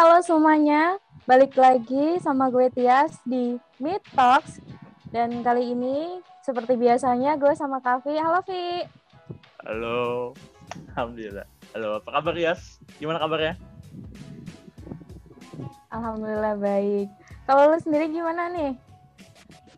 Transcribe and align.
halo 0.00 0.16
semuanya. 0.24 0.96
Balik 1.28 1.60
lagi 1.60 2.16
sama 2.24 2.48
gue 2.48 2.72
Tias 2.72 3.20
di 3.28 3.60
Meet 3.76 4.00
Talks. 4.16 4.56
Dan 5.12 5.44
kali 5.44 5.76
ini 5.76 6.24
seperti 6.40 6.72
biasanya 6.80 7.36
gue 7.36 7.52
sama 7.52 7.84
Kavi. 7.84 8.16
Halo 8.16 8.40
Vi. 8.48 8.88
Halo. 9.60 10.32
Alhamdulillah. 10.96 11.44
Halo, 11.76 12.00
apa 12.00 12.08
kabar 12.16 12.32
Yas? 12.32 12.80
Gimana 12.96 13.20
kabarnya? 13.20 13.60
Alhamdulillah 15.92 16.56
baik. 16.56 17.12
Kalau 17.44 17.68
lu 17.68 17.76
sendiri 17.76 18.08
gimana 18.08 18.48
nih? 18.56 18.72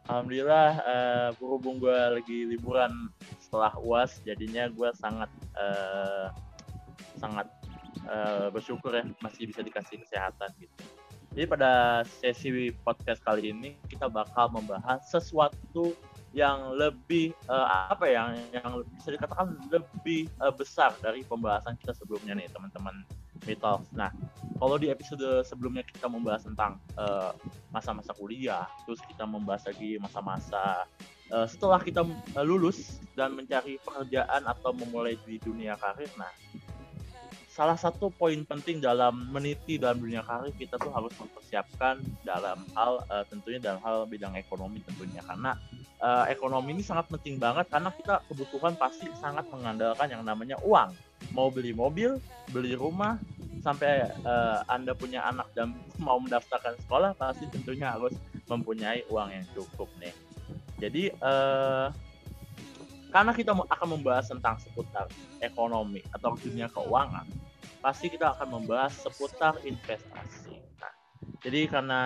Alhamdulillah 0.06 0.70
uh, 0.86 1.28
berhubung 1.34 1.82
gue 1.82 1.98
lagi 1.98 2.46
liburan 2.46 3.10
setelah 3.42 3.74
UAS 3.74 4.22
jadinya 4.22 4.70
gue 4.70 4.86
sangat 4.94 5.30
uh, 5.58 6.30
sangat 7.18 7.50
uh, 8.08 8.48
bersyukur 8.52 8.92
ya 8.94 9.04
masih 9.20 9.48
bisa 9.48 9.60
dikasih 9.60 10.00
kesehatan 10.02 10.50
gitu. 10.58 10.82
Jadi 11.32 11.46
pada 11.48 12.04
sesi 12.04 12.68
podcast 12.84 13.24
kali 13.24 13.56
ini 13.56 13.80
kita 13.88 14.04
bakal 14.12 14.52
membahas 14.52 15.00
sesuatu 15.08 15.96
yang 16.32 16.76
lebih 16.76 17.36
uh, 17.48 17.88
apa 17.92 18.08
ya 18.08 18.32
yang 18.52 18.84
bisa 18.96 19.16
dikatakan 19.16 19.56
lebih 19.68 20.28
uh, 20.40 20.52
besar 20.52 20.92
dari 21.00 21.24
pembahasan 21.24 21.76
kita 21.80 21.92
sebelumnya 21.96 22.36
nih 22.36 22.48
teman-teman 22.52 23.04
Mitos. 23.42 23.82
Nah, 23.90 24.14
kalau 24.62 24.78
di 24.78 24.86
episode 24.86 25.42
sebelumnya 25.42 25.82
kita 25.82 26.06
membahas 26.06 26.46
tentang 26.46 26.78
masa-masa 27.74 28.14
uh, 28.14 28.16
kuliah, 28.16 28.70
terus 28.86 29.02
kita 29.02 29.26
membahas 29.26 29.66
lagi 29.66 29.98
masa-masa 29.98 30.86
uh, 31.34 31.46
setelah 31.48 31.82
kita 31.82 32.06
uh, 32.06 32.44
lulus 32.46 33.02
dan 33.18 33.34
mencari 33.34 33.82
pekerjaan 33.82 34.46
atau 34.46 34.70
memulai 34.76 35.18
di 35.26 35.42
dunia 35.42 35.74
karir. 35.74 36.08
Nah, 36.14 36.30
salah 37.52 37.76
satu 37.76 38.08
poin 38.08 38.40
penting 38.48 38.80
dalam 38.80 39.28
meniti 39.28 39.76
dalam 39.76 40.00
dunia 40.00 40.24
karir 40.24 40.56
kita 40.56 40.80
tuh 40.80 40.88
harus 40.88 41.12
mempersiapkan 41.20 42.00
dalam 42.24 42.64
hal 42.72 43.04
uh, 43.12 43.28
tentunya 43.28 43.60
dalam 43.60 43.76
hal 43.84 44.08
bidang 44.08 44.32
ekonomi 44.40 44.80
tentunya. 44.80 45.20
Karena 45.20 45.52
uh, 46.00 46.24
ekonomi 46.32 46.72
ini 46.72 46.80
sangat 46.80 47.12
penting 47.12 47.36
banget 47.36 47.68
karena 47.68 47.92
kita 47.92 48.24
kebutuhan 48.24 48.72
pasti 48.80 49.04
sangat 49.20 49.44
mengandalkan 49.52 50.08
yang 50.08 50.24
namanya 50.24 50.56
uang. 50.64 50.96
Mau 51.36 51.52
beli 51.52 51.76
mobil 51.76 52.16
beli 52.56 52.72
rumah 52.72 53.20
sampai 53.60 54.08
uh, 54.24 54.64
anda 54.72 54.96
punya 54.96 55.20
anak 55.28 55.52
dan 55.52 55.76
mau 56.06 56.16
mendaftarkan 56.16 56.80
sekolah 56.88 57.12
pasti 57.20 57.52
tentunya 57.52 57.92
harus 57.92 58.16
mempunyai 58.48 59.04
uang 59.12 59.28
yang 59.28 59.44
cukup 59.52 59.92
nih. 60.00 60.16
Jadi 60.80 61.12
uh, 61.20 61.92
karena 63.12 63.36
kita 63.36 63.52
akan 63.52 63.88
membahas 64.00 64.32
tentang 64.32 64.56
seputar 64.56 65.06
ekonomi 65.44 66.00
atau 66.16 66.32
dunia 66.40 66.72
keuangan, 66.72 67.28
pasti 67.84 68.08
kita 68.08 68.32
akan 68.32 68.58
membahas 68.58 68.96
seputar 68.96 69.60
investasi. 69.62 70.56
Nah, 70.80 70.94
jadi 71.44 71.68
karena 71.68 72.02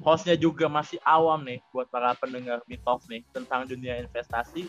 hostnya 0.00 0.40
juga 0.40 0.72
masih 0.72 0.96
awam 1.04 1.44
nih 1.44 1.60
buat 1.68 1.92
para 1.92 2.16
pendengar 2.16 2.64
mitos 2.64 3.04
nih 3.12 3.20
tentang 3.36 3.68
dunia 3.68 4.00
investasi, 4.00 4.64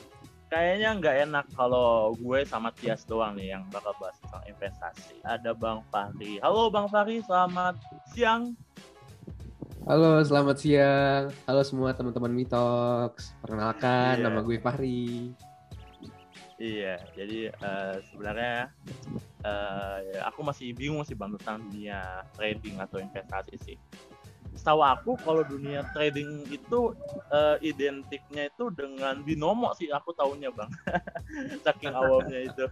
kayaknya 0.51 0.99
nggak 0.99 1.15
enak 1.31 1.45
kalau 1.55 2.11
gue 2.19 2.43
sama 2.43 2.75
Tias 2.75 3.07
doang 3.07 3.39
nih 3.39 3.55
yang 3.55 3.63
bakal 3.71 3.95
bahas 4.03 4.19
tentang 4.19 4.43
investasi. 4.51 5.15
Ada 5.23 5.55
Bang 5.55 5.87
Fahri. 5.87 6.43
Halo 6.43 6.67
Bang 6.67 6.91
Fahri, 6.91 7.23
selamat 7.23 7.79
siang. 8.11 8.51
Halo, 9.81 10.21
selamat 10.21 10.61
siang. 10.61 11.33
Halo 11.49 11.65
semua 11.65 11.89
teman-teman 11.97 12.29
Mitox. 12.29 13.33
Perkenalkan, 13.41 14.21
yeah. 14.21 14.29
nama 14.29 14.45
gue 14.45 14.61
Fahri. 14.61 15.33
Iya, 16.61 17.01
jadi 17.17 17.49
uh, 17.49 17.97
sebenarnya 18.13 18.69
uh, 19.41 19.97
aku 20.29 20.45
masih 20.45 20.77
bingung 20.77 21.01
sih 21.01 21.17
bang 21.17 21.33
tentang 21.41 21.65
dunia 21.65 22.21
trading 22.37 22.77
atau 22.77 23.01
investasi 23.01 23.57
sih. 23.57 23.77
Setahu 24.53 24.85
aku 24.85 25.17
kalau 25.17 25.41
dunia 25.41 25.81
trading 25.97 26.45
itu 26.53 26.93
uh, 27.33 27.57
identiknya 27.65 28.53
itu 28.53 28.69
dengan 28.69 29.25
binomo 29.25 29.73
sih 29.73 29.89
aku 29.89 30.13
tahunya 30.13 30.53
bang. 30.53 30.69
Saking 31.65 31.97
awalnya 31.97 32.37
itu. 32.37 32.69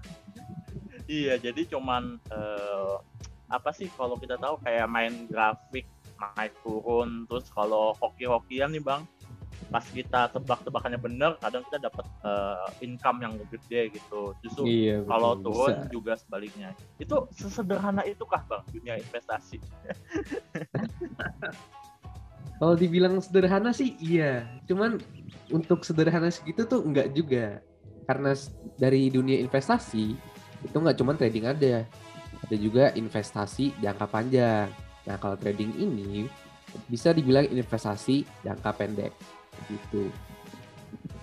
iya, 1.10 1.42
jadi 1.42 1.66
cuman 1.74 2.22
uh, 2.30 3.02
apa 3.50 3.74
sih 3.74 3.90
kalau 3.98 4.14
kita 4.14 4.38
tahu 4.38 4.62
kayak 4.62 4.86
main 4.86 5.26
grafik 5.26 5.90
naik 6.20 6.54
turun. 6.62 7.26
Terus 7.26 7.48
kalau 7.52 7.96
hoki-hokian 7.98 8.76
nih 8.76 8.84
bang 8.84 9.04
pas 9.70 9.84
kita 9.86 10.32
tebak-tebakannya 10.34 10.98
bener 10.98 11.36
kadang 11.44 11.62
kita 11.68 11.92
dapat 11.92 12.06
uh, 12.26 12.72
income 12.82 13.22
yang 13.22 13.34
lebih 13.38 13.60
gede 13.62 14.00
gitu. 14.00 14.34
Justru 14.42 14.64
iya, 14.66 15.04
kalau 15.06 15.38
turun 15.40 15.76
bisa. 15.86 15.92
juga 15.92 16.14
sebaliknya. 16.18 16.70
Itu 16.98 17.28
sesederhana 17.36 18.02
itu 18.08 18.24
kah 18.26 18.42
bang 18.48 18.64
dunia 18.72 18.96
investasi? 18.98 19.60
Kalau 22.60 22.76
dibilang 22.76 23.24
sederhana 23.24 23.72
sih 23.72 23.96
iya. 24.04 24.44
Cuman 24.68 25.00
untuk 25.48 25.88
sederhana 25.88 26.28
segitu 26.28 26.68
tuh 26.68 26.84
enggak 26.84 27.16
juga. 27.16 27.64
Karena 28.04 28.36
dari 28.76 29.08
dunia 29.08 29.40
investasi 29.40 30.18
itu 30.60 30.76
nggak 30.76 30.98
cuma 31.00 31.16
trading 31.16 31.48
ada 31.48 31.88
ada 32.44 32.56
juga 32.60 32.92
investasi 32.98 33.80
jangka 33.80 34.06
panjang 34.12 34.68
Nah, 35.10 35.18
kalau 35.18 35.34
trading 35.42 35.74
ini 35.74 36.30
bisa 36.86 37.10
dibilang 37.10 37.50
investasi 37.50 38.30
jangka 38.46 38.78
pendek 38.78 39.10
gitu. 39.66 40.14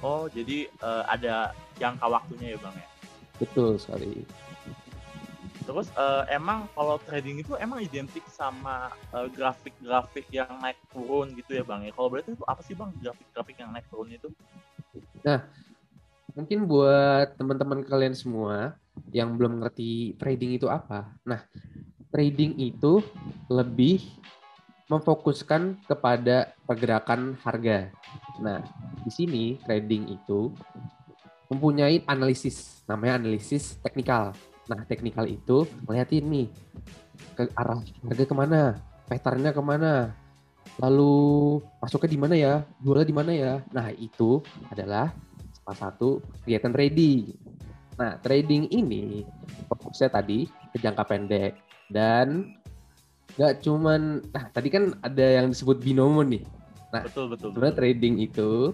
Oh, 0.02 0.26
jadi 0.26 0.66
uh, 0.82 1.06
ada 1.06 1.54
jangka 1.78 2.06
waktunya 2.10 2.54
ya, 2.54 2.58
Bang 2.58 2.74
ya? 2.74 2.88
Betul 3.38 3.78
sekali. 3.78 4.26
Terus 5.66 5.91
uh, 5.98 6.26
emang 6.30 6.66
kalau 6.74 6.98
trading 7.06 7.42
itu 7.42 7.54
emang 7.58 7.82
identik 7.82 8.22
sama 8.30 8.91
uh, 9.14 9.26
grafik-grafik 9.30 10.26
yang 10.34 10.50
naik 10.58 10.78
turun 10.91 11.30
gitu 11.38 11.58
ya, 11.58 11.62
Bang 11.62 11.86
ya? 11.86 11.94
Kalau 11.94 12.10
berarti 12.10 12.34
itu 12.34 12.44
apa 12.47 12.60
sih, 12.66 12.74
Bang, 12.74 12.91
grafik-grafik 12.98 13.56
yang 13.62 13.70
naik 13.70 13.86
turun 13.86 14.10
itu? 14.10 14.28
Nah, 15.22 15.47
mungkin 16.34 16.66
buat 16.66 17.38
teman-teman 17.38 17.86
kalian 17.86 18.18
semua 18.18 18.74
yang 19.14 19.34
belum 19.38 19.62
ngerti 19.62 20.18
trading 20.18 20.58
itu 20.58 20.66
apa. 20.66 21.10
Nah, 21.22 21.42
trading 22.14 22.56
itu 22.62 23.03
lebih 23.47 24.03
memfokuskan 24.87 25.83
kepada 25.87 26.55
pergerakan 26.62 27.34
harga. 27.43 27.91
Nah, 28.39 28.62
di 29.03 29.11
sini 29.11 29.45
trading 29.67 30.15
itu 30.15 30.55
mempunyai 31.51 32.07
analisis, 32.07 32.87
namanya 32.87 33.19
analisis 33.23 33.79
teknikal. 33.83 34.34
Nah, 34.67 34.83
teknikal 34.87 35.27
itu 35.27 35.67
melihatin 35.87 36.27
nih 36.27 36.49
ke 37.34 37.51
arah 37.55 37.83
harga 37.83 38.25
ke 38.27 38.34
mana, 38.34 38.62
patternnya 39.07 39.51
ke 39.55 39.63
mana, 39.63 40.15
lalu 40.78 41.15
masuknya 41.78 42.11
di 42.11 42.19
mana 42.19 42.34
ya, 42.34 42.55
jualnya 42.83 43.07
di 43.07 43.17
mana 43.17 43.31
ya. 43.34 43.53
Nah, 43.71 43.91
itu 43.95 44.43
adalah 44.71 45.11
salah 45.63 45.78
satu 45.91 46.23
kegiatan 46.43 46.71
trading. 46.75 47.34
Nah, 47.99 48.19
trading 48.23 48.71
ini 48.71 49.27
fokusnya 49.67 50.11
tadi 50.15 50.47
ke 50.47 50.78
jangka 50.78 51.05
pendek 51.07 51.53
dan 51.91 52.55
nggak 53.36 53.54
cuman 53.60 54.24
nah 54.32 54.44
tadi 54.48 54.69
kan 54.72 54.97
ada 55.04 55.41
yang 55.41 55.52
disebut 55.52 55.80
binomo 55.80 56.24
nih. 56.24 56.42
Nah 56.92 57.04
betul 57.04 57.28
betul 57.28 57.52
sebenarnya 57.52 57.76
trading 57.76 58.16
itu 58.24 58.72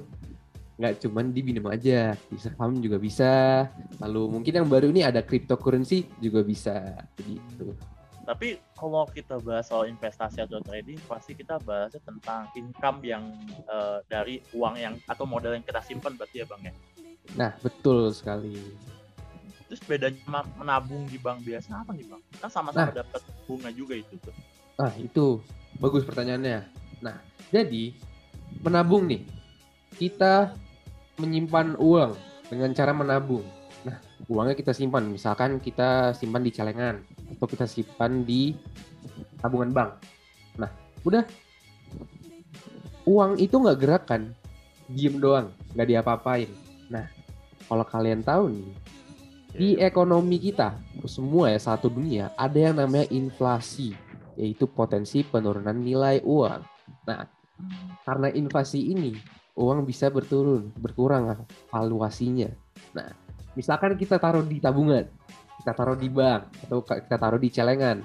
nggak 0.78 0.94
cuman 1.04 1.30
di 1.30 1.40
binomo 1.42 1.68
aja 1.70 2.14
di 2.14 2.38
saham 2.38 2.78
juga 2.78 2.96
bisa. 3.02 3.66
Lalu 3.98 4.22
mungkin 4.38 4.52
yang 4.62 4.68
baru 4.70 4.90
ini 4.94 5.02
ada 5.02 5.20
cryptocurrency 5.20 6.06
juga 6.22 6.46
bisa 6.46 6.94
begitu. 7.18 7.74
Tapi 8.22 8.54
kalau 8.78 9.02
kita 9.10 9.42
bahas 9.42 9.66
soal 9.66 9.90
investasi 9.90 10.46
atau 10.46 10.62
trading 10.62 10.98
pasti 11.10 11.34
kita 11.34 11.58
bahasnya 11.58 11.98
tentang 12.06 12.46
income 12.54 13.02
yang 13.02 13.34
uh, 13.66 13.98
dari 14.06 14.38
uang 14.54 14.78
yang 14.78 14.94
atau 15.10 15.26
modal 15.26 15.58
yang 15.58 15.66
kita 15.66 15.82
simpan 15.82 16.14
berarti 16.14 16.42
ya 16.42 16.46
bang 16.46 16.70
ya? 16.70 16.74
Nah 17.34 17.50
betul 17.58 18.14
sekali 18.14 18.58
Terus 19.72 19.88
bedanya 19.88 20.44
menabung 20.60 21.08
di 21.08 21.16
bank 21.16 21.48
biasa 21.48 21.80
apa 21.80 21.96
nih 21.96 22.04
bang? 22.04 22.20
Kan 22.44 22.52
sama-sama 22.52 22.92
nah, 22.92 23.00
dapat 23.00 23.24
bunga 23.48 23.72
juga 23.72 23.96
itu 23.96 24.20
tuh. 24.20 24.36
Nah 24.76 24.92
itu 25.00 25.40
bagus 25.80 26.04
pertanyaannya. 26.04 26.68
Nah 27.00 27.16
jadi 27.48 27.96
menabung 28.60 29.08
nih 29.08 29.24
kita 29.96 30.52
menyimpan 31.16 31.80
uang 31.80 32.12
dengan 32.52 32.68
cara 32.76 32.92
menabung. 32.92 33.48
Nah 33.88 33.96
uangnya 34.28 34.52
kita 34.60 34.76
simpan, 34.76 35.08
misalkan 35.08 35.56
kita 35.56 36.12
simpan 36.20 36.44
di 36.44 36.52
celengan 36.52 37.00
atau 37.32 37.48
kita 37.48 37.64
simpan 37.64 38.28
di 38.28 38.52
tabungan 39.40 39.72
bank. 39.72 39.90
Nah 40.60 40.68
udah 41.00 41.24
uang 43.08 43.40
itu 43.40 43.56
nggak 43.56 43.80
gerakan, 43.80 44.36
diem 44.92 45.16
doang, 45.16 45.48
nggak 45.72 45.88
diapa-apain. 45.96 46.52
Nah 46.92 47.08
kalau 47.64 47.88
kalian 47.88 48.20
tahu 48.20 48.52
nih 48.52 48.68
di 49.52 49.76
ekonomi 49.76 50.40
kita 50.40 50.80
semua 51.04 51.52
ya 51.52 51.60
satu 51.60 51.92
dunia 51.92 52.32
ada 52.36 52.56
yang 52.56 52.76
namanya 52.78 53.08
inflasi 53.12 53.92
yaitu 54.36 54.64
potensi 54.64 55.20
penurunan 55.20 55.76
nilai 55.76 56.24
uang. 56.24 56.60
Nah, 57.04 57.28
karena 58.02 58.32
inflasi 58.32 58.80
ini 58.92 59.12
uang 59.52 59.84
bisa 59.84 60.08
berturun, 60.08 60.72
berkurang 60.80 61.44
valuasinya. 61.68 62.48
Nah, 62.96 63.12
misalkan 63.52 63.92
kita 64.00 64.16
taruh 64.16 64.40
di 64.40 64.56
tabungan, 64.56 65.04
kita 65.60 65.72
taruh 65.76 66.00
di 66.00 66.08
bank 66.08 66.64
atau 66.64 66.80
kita 66.80 67.16
taruh 67.20 67.36
di 67.36 67.52
celengan. 67.52 68.00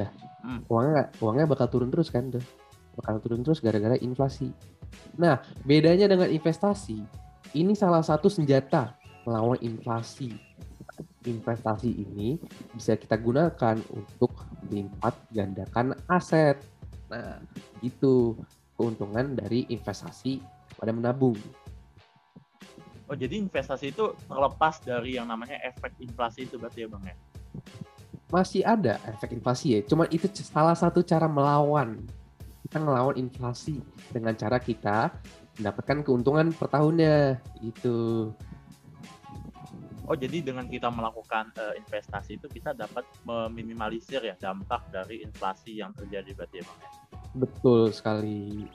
Nah, 0.00 0.10
Hmm. 0.42 0.58
uangnya 0.66 1.14
uangnya 1.22 1.46
bakal 1.46 1.70
turun 1.70 1.88
terus 1.94 2.10
kan 2.10 2.26
tuh 2.26 2.42
bakal 2.98 3.22
turun 3.22 3.46
terus 3.46 3.62
gara-gara 3.62 3.94
inflasi 4.02 4.50
nah 5.14 5.38
bedanya 5.62 6.10
dengan 6.10 6.26
investasi 6.26 6.98
ini 7.54 7.72
salah 7.78 8.02
satu 8.02 8.26
senjata 8.26 8.98
melawan 9.26 9.58
inflasi 9.62 10.34
investasi 11.22 11.90
ini 12.02 12.38
bisa 12.74 12.98
kita 12.98 13.14
gunakan 13.14 13.78
untuk 13.94 14.34
melipat 14.66 15.14
gandakan 15.30 15.94
aset 16.10 16.58
nah 17.06 17.38
itu 17.84 18.34
keuntungan 18.74 19.38
dari 19.38 19.68
investasi 19.70 20.42
pada 20.78 20.90
menabung 20.90 21.38
Oh 23.10 23.18
jadi 23.18 23.36
investasi 23.44 23.92
itu 23.92 24.16
terlepas 24.24 24.80
dari 24.80 25.20
yang 25.20 25.28
namanya 25.28 25.60
efek 25.68 25.92
inflasi 26.00 26.48
itu 26.48 26.56
berarti 26.56 26.88
ya 26.88 26.88
bang 26.88 27.12
ya? 27.12 27.16
masih 28.32 28.64
ada 28.64 28.96
efek 29.04 29.36
inflasi 29.36 29.76
ya. 29.76 29.80
Cuman 29.84 30.08
itu 30.08 30.24
salah 30.40 30.72
satu 30.72 31.04
cara 31.04 31.28
melawan. 31.28 32.00
Kita 32.64 32.80
ngelawan 32.80 33.20
inflasi 33.20 33.84
dengan 34.08 34.32
cara 34.32 34.56
kita 34.56 35.12
mendapatkan 35.60 36.00
keuntungan 36.00 36.48
per 36.56 36.72
tahunnya 36.72 37.36
gitu. 37.60 38.32
Oh 40.10 40.18
jadi 40.18 40.42
dengan 40.42 40.66
kita 40.66 40.90
melakukan 40.90 41.54
eh, 41.54 41.78
investasi 41.78 42.42
itu 42.42 42.50
kita 42.50 42.74
dapat 42.74 43.06
meminimalisir 43.22 44.18
ya 44.18 44.34
dampak 44.34 44.90
dari 44.90 45.22
inflasi 45.22 45.78
yang 45.78 45.94
terjadi 45.94 46.34
berarti 46.34 46.56
ya 46.58 46.64
bang 46.66 46.78
ya? 46.82 46.90
Betul 47.38 47.80
sekali. 47.94 48.66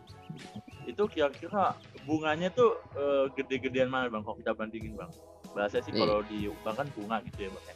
Itu 0.87 1.03
kira-kira 1.11 1.75
bunganya 2.07 2.47
tuh 2.55 2.79
eh, 2.95 3.25
gede-gedean 3.35 3.91
mana 3.91 4.07
bang 4.07 4.23
kalau 4.23 4.39
kita 4.39 4.55
bandingin 4.55 4.95
bang? 4.95 5.11
Bahasa 5.51 5.83
sih 5.83 5.91
Nih. 5.91 5.99
kalau 6.07 6.23
di 6.23 6.47
bank 6.63 6.75
kan 6.79 6.87
bunga 6.95 7.19
gitu 7.27 7.39
ya 7.43 7.49
bang 7.51 7.65
ya? 7.67 7.75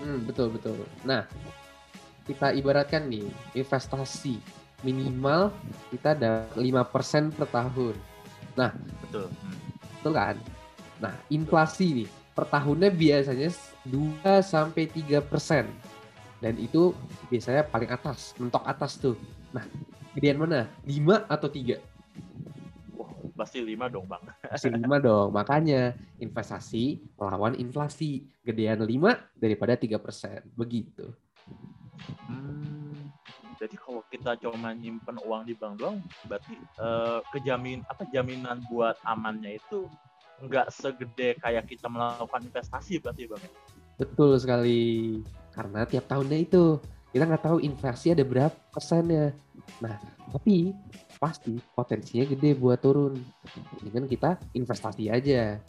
Hmm, 0.00 0.18
betul 0.24 0.48
betul. 0.48 0.80
Nah, 1.04 1.28
kita 2.24 2.56
ibaratkan 2.56 3.04
nih 3.12 3.28
investasi 3.52 4.40
minimal 4.80 5.52
kita 5.92 6.16
ada 6.16 6.48
5% 6.56 7.36
per 7.36 7.48
tahun. 7.52 7.94
Betul. 8.56 9.28
Hmm. 9.28 9.58
Betul 10.00 10.12
kan? 10.16 10.36
Nah, 11.04 11.14
inflasi 11.28 11.86
nih 12.00 12.21
per 12.32 12.48
tahunnya 12.48 12.88
biasanya 12.92 13.48
2 13.88 14.40
sampai 14.40 14.88
3 14.88 15.20
persen. 15.20 15.68
Dan 16.42 16.58
itu 16.58 16.90
biasanya 17.30 17.62
paling 17.68 17.90
atas, 17.92 18.34
mentok 18.40 18.64
atas 18.66 18.98
tuh. 18.98 19.14
Nah, 19.54 19.62
gedean 20.16 20.42
mana? 20.42 20.66
5 20.82 21.28
atau 21.30 21.46
3? 21.46 21.78
Wah 22.98 23.10
pasti 23.38 23.62
lima 23.62 23.86
dong 23.86 24.10
bang. 24.10 24.26
Pasti 24.42 24.66
5 24.66 24.82
dong. 24.98 25.28
Makanya 25.30 25.94
investasi 26.18 26.98
melawan 27.14 27.54
inflasi. 27.54 28.26
Gedean 28.42 28.82
5 28.82 29.38
daripada 29.38 29.78
3 29.78 30.02
persen. 30.02 30.42
Begitu. 30.58 31.14
Hmm, 32.26 33.12
jadi 33.62 33.78
kalau 33.78 34.02
kita 34.10 34.34
cuma 34.42 34.74
nyimpen 34.74 35.22
uang 35.22 35.46
di 35.46 35.54
bank 35.54 35.78
doang, 35.78 36.02
berarti 36.26 36.58
eh, 36.58 37.20
kejamin 37.30 37.86
apa 37.86 38.02
jaminan 38.10 38.58
buat 38.66 38.98
amannya 39.06 39.62
itu 39.62 39.86
nggak 40.42 40.68
segede 40.74 41.38
kayak 41.38 41.70
kita 41.70 41.86
melakukan 41.86 42.42
investasi 42.42 42.98
berarti 42.98 43.30
bang. 43.30 43.42
ya? 43.42 43.50
Betul 44.02 44.30
sekali. 44.42 44.82
Karena 45.54 45.86
tiap 45.86 46.10
tahunnya 46.10 46.38
itu 46.42 46.82
kita 47.12 47.28
nggak 47.28 47.44
tahu 47.44 47.58
inflasi 47.62 48.16
ada 48.16 48.24
berapa 48.26 48.56
persennya. 48.72 49.36
Nah, 49.78 50.00
tapi 50.32 50.74
pasti 51.22 51.54
potensinya 51.76 52.26
gede 52.26 52.58
buat 52.58 52.82
turun. 52.82 53.14
Dengan 53.78 54.10
kita 54.10 54.40
investasi 54.56 55.12
aja. 55.12 55.60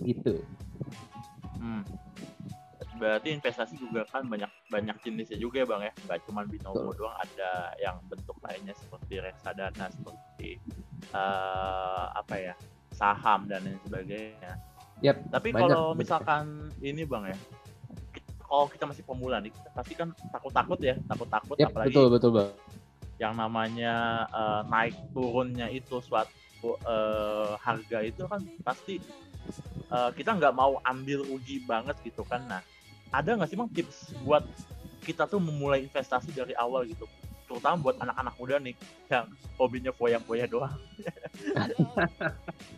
Gitu. 0.00 0.40
Hmm. 1.58 1.84
Berarti 2.98 3.30
investasi 3.30 3.78
juga 3.78 4.02
kan 4.10 4.26
banyak 4.26 4.50
banyak 4.74 4.96
jenisnya 5.06 5.38
juga 5.38 5.62
ya 5.62 5.66
bang 5.70 5.82
ya, 5.86 5.92
nggak 6.02 6.18
cuma 6.26 6.42
binomo 6.42 6.90
doang, 6.98 7.14
ada 7.14 7.70
yang 7.78 7.94
bentuk 8.10 8.34
lainnya 8.42 8.74
seperti 8.74 9.22
reksadana, 9.22 9.86
seperti 9.86 10.58
eh, 11.14 12.06
apa 12.10 12.34
ya 12.34 12.54
saham 12.98 13.46
dan 13.46 13.62
lain 13.62 13.78
sebagainya. 13.86 14.58
Yap, 14.98 15.16
Tapi 15.30 15.54
banyak 15.54 15.70
kalau 15.70 15.94
misalkan 15.94 16.74
ini 16.82 17.06
bang 17.06 17.30
ya, 17.30 17.38
kalau 18.42 18.66
kita 18.66 18.84
masih 18.90 19.06
pemula 19.06 19.38
nih, 19.38 19.54
kita 19.54 19.70
pasti 19.70 19.94
kan 19.94 20.10
takut-takut 20.34 20.78
ya, 20.82 20.98
takut-takut 21.06 21.54
Yap, 21.54 21.70
apalagi 21.70 21.94
betul 21.94 22.06
betul 22.10 22.30
bang. 22.34 22.50
yang 23.22 23.34
namanya 23.38 24.26
eh, 24.34 24.62
naik 24.66 24.94
turunnya 25.14 25.70
itu 25.70 26.02
suatu 26.02 26.74
eh, 26.82 27.54
harga 27.62 27.98
itu 28.02 28.26
kan 28.26 28.42
pasti 28.66 28.98
eh, 29.94 30.10
kita 30.18 30.34
nggak 30.34 30.54
mau 30.58 30.82
ambil 30.82 31.22
rugi 31.22 31.62
banget 31.62 31.94
gitu 32.02 32.26
kan. 32.26 32.42
Nah 32.50 32.62
ada 33.14 33.38
nggak 33.38 33.46
sih 33.46 33.58
bang 33.58 33.70
tips 33.70 34.18
buat 34.26 34.42
kita 35.06 35.30
tuh 35.30 35.38
memulai 35.38 35.86
investasi 35.86 36.34
dari 36.34 36.58
awal 36.58 36.82
gitu? 36.90 37.06
Terutama 37.46 37.80
buat 37.80 37.96
anak-anak 38.02 38.34
muda 38.36 38.56
nih 38.60 38.74
yang 39.08 39.24
hobinya 39.56 39.88
foya-foya 39.94 40.44
doang 40.50 40.74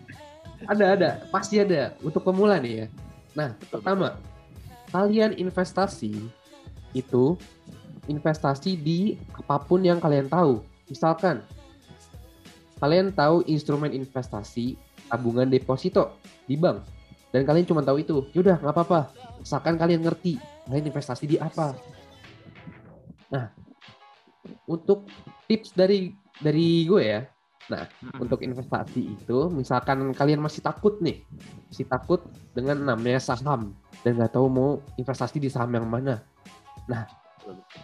Ada 0.69 0.85
ada, 0.97 1.11
pasti 1.33 1.57
ada 1.57 1.97
untuk 2.05 2.21
pemula 2.21 2.61
nih 2.61 2.85
ya. 2.85 2.87
Nah, 3.33 3.57
pertama, 3.73 4.21
kalian 4.93 5.39
investasi 5.39 6.21
itu 6.93 7.39
investasi 8.11 8.75
di 8.75 9.15
apa 9.33 9.63
pun 9.63 9.81
yang 9.81 10.03
kalian 10.03 10.27
tahu. 10.27 10.61
Misalkan 10.91 11.41
kalian 12.83 13.15
tahu 13.15 13.47
instrumen 13.47 13.95
investasi 13.95 14.75
tabungan 15.09 15.49
deposito 15.49 16.19
di 16.45 16.59
bank 16.59 16.83
dan 17.31 17.47
kalian 17.47 17.67
cuma 17.67 17.87
tahu 17.87 18.03
itu, 18.03 18.27
yaudah 18.35 18.59
nggak 18.59 18.75
apa-apa. 18.75 19.01
Misalkan 19.39 19.79
kalian 19.79 20.03
ngerti 20.03 20.37
kalian 20.67 20.91
investasi 20.91 21.25
di 21.31 21.37
apa. 21.39 21.79
Nah, 23.31 23.55
untuk 24.67 25.07
tips 25.47 25.71
dari 25.79 26.11
dari 26.43 26.83
gue 26.91 27.03
ya, 27.03 27.23
Hmm. 27.71 28.27
untuk 28.27 28.43
investasi 28.43 29.15
itu 29.15 29.39
misalkan 29.55 30.11
kalian 30.11 30.43
masih 30.43 30.59
takut 30.59 30.99
nih 30.99 31.23
masih 31.71 31.87
takut 31.87 32.21
dengan 32.51 32.83
namanya 32.83 33.23
saham 33.23 33.71
dan 34.03 34.19
nggak 34.19 34.35
tahu 34.35 34.47
mau 34.51 34.71
investasi 34.99 35.39
di 35.39 35.47
saham 35.47 35.71
yang 35.79 35.87
mana. 35.87 36.19
Nah 36.91 37.07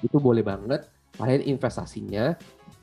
itu 0.03 0.19
boleh 0.19 0.43
banget 0.43 0.91
kalian 1.15 1.47
investasinya 1.47 2.35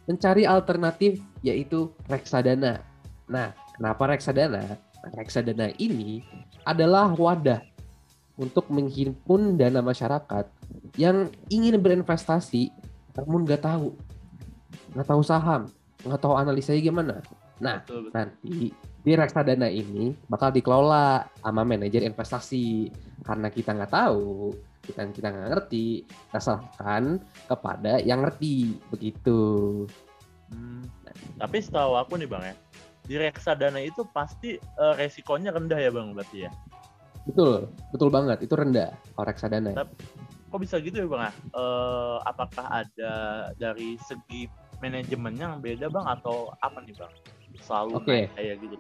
mencari 0.07 0.47
alternatif 0.47 1.19
yaitu 1.44 1.91
reksadana. 2.07 2.79
Nah 3.27 3.51
kenapa 3.75 4.15
reksadana? 4.15 4.79
Nah, 5.03 5.12
reksadana 5.19 5.75
ini 5.75 6.24
adalah 6.63 7.12
wadah 7.12 7.60
untuk 8.39 8.72
menghimpun 8.72 9.60
dana 9.60 9.83
masyarakat 9.83 10.48
yang 10.95 11.29
ingin 11.51 11.77
berinvestasi 11.77 12.72
namun 13.13 13.45
nggak 13.45 13.62
tahu 13.62 13.93
nggak 14.93 15.07
tahu 15.10 15.22
saham 15.22 15.69
nggak 16.03 16.22
tahu 16.22 16.36
analisanya 16.36 16.81
gimana? 16.83 17.15
Betul, 17.60 18.10
betul. 18.10 18.12
nanti 18.12 18.57
di 19.03 19.12
reksadana 19.15 19.67
ini 19.72 20.15
bakal 20.27 20.51
dikelola 20.51 21.27
sama 21.39 21.63
manajer 21.63 22.03
investasi. 22.03 22.91
Karena 23.24 23.48
kita 23.48 23.72
nggak 23.72 23.93
tahu 23.93 24.51
kita 24.83 25.07
kita 25.15 25.27
nggak 25.31 25.50
ngerti 25.55 26.03
kita 26.03 26.39
serahkan 26.39 27.24
kepada 27.48 28.03
yang 28.03 28.24
ngerti. 28.24 28.75
Begitu. 28.91 29.41
Hmm. 30.53 30.86
tapi 31.41 31.57
setahu 31.65 31.98
aku 31.98 32.13
nih 32.22 32.29
bang 32.29 32.53
ya 32.53 32.55
di 33.03 33.15
reksadana 33.19 33.81
itu 33.83 34.05
pasti 34.13 34.55
eh, 34.60 34.93
resikonya 34.95 35.51
rendah 35.51 35.79
ya 35.79 35.91
bang 35.91 36.15
berarti 36.15 36.38
ya? 36.48 36.51
Betul 37.27 37.72
betul 37.91 38.10
banget. 38.12 38.43
Itu 38.43 38.55
rendah 38.55 38.95
kalau 39.15 39.25
reksadana. 39.27 39.72
Kok 40.51 40.60
bisa 40.62 40.79
gitu 40.79 41.03
ya 41.03 41.07
bang? 41.07 41.31
Eh, 41.31 42.17
apakah 42.27 42.86
ada 42.86 43.13
dari 43.60 44.00
segi 44.03 44.48
manajemennya 44.84 45.46
yang 45.56 45.63
beda 45.63 45.88
bang 45.88 46.06
atau 46.20 46.52
apa 46.60 46.84
nih 46.84 46.96
bang? 47.00 47.13
Selalu 47.63 47.92
naik 48.04 48.28
kayak 48.36 48.56
gitu. 48.60 48.78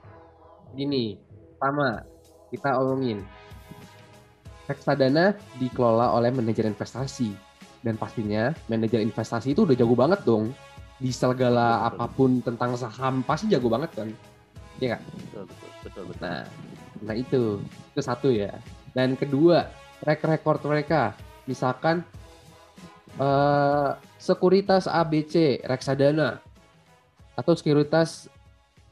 gini 0.73 1.21
pertama 1.53 2.01
kita 2.49 2.81
omongin 2.81 3.21
reksadana 4.65 5.37
dikelola 5.61 6.17
oleh 6.17 6.33
manajer 6.33 6.65
investasi 6.65 7.29
dan 7.85 7.93
pastinya 7.93 8.49
manajer 8.65 9.05
investasi 9.05 9.53
itu 9.53 9.69
udah 9.69 9.77
jago 9.77 9.93
banget 9.93 10.25
dong 10.25 10.49
di 10.97 11.13
segala 11.13 11.85
Betul. 11.85 11.87
apa 11.93 12.05
pun 12.09 12.31
tentang 12.41 12.73
saham 12.73 13.21
pasti 13.21 13.53
jago 13.53 13.69
banget 13.69 13.93
kan 13.93 14.09
Iya 14.81 14.97
nggak? 14.97 15.01
Betul 15.05 15.43
betul 15.45 15.69
betul 15.83 16.03
betul. 16.09 16.23
Nah, 16.25 16.41
nah 17.03 17.15
itu 17.15 17.41
itu 17.93 18.01
satu 18.01 18.27
ya. 18.33 18.51
Dan 18.93 19.17
kedua, 19.17 19.69
track 20.01 20.21
record 20.25 20.61
mereka, 20.65 21.13
misalkan 21.45 22.01
eh, 23.19 23.89
sekuritas 24.17 24.87
ABC 24.87 25.61
reksadana 25.65 26.39
atau 27.33 27.53
sekuritas 27.57 28.29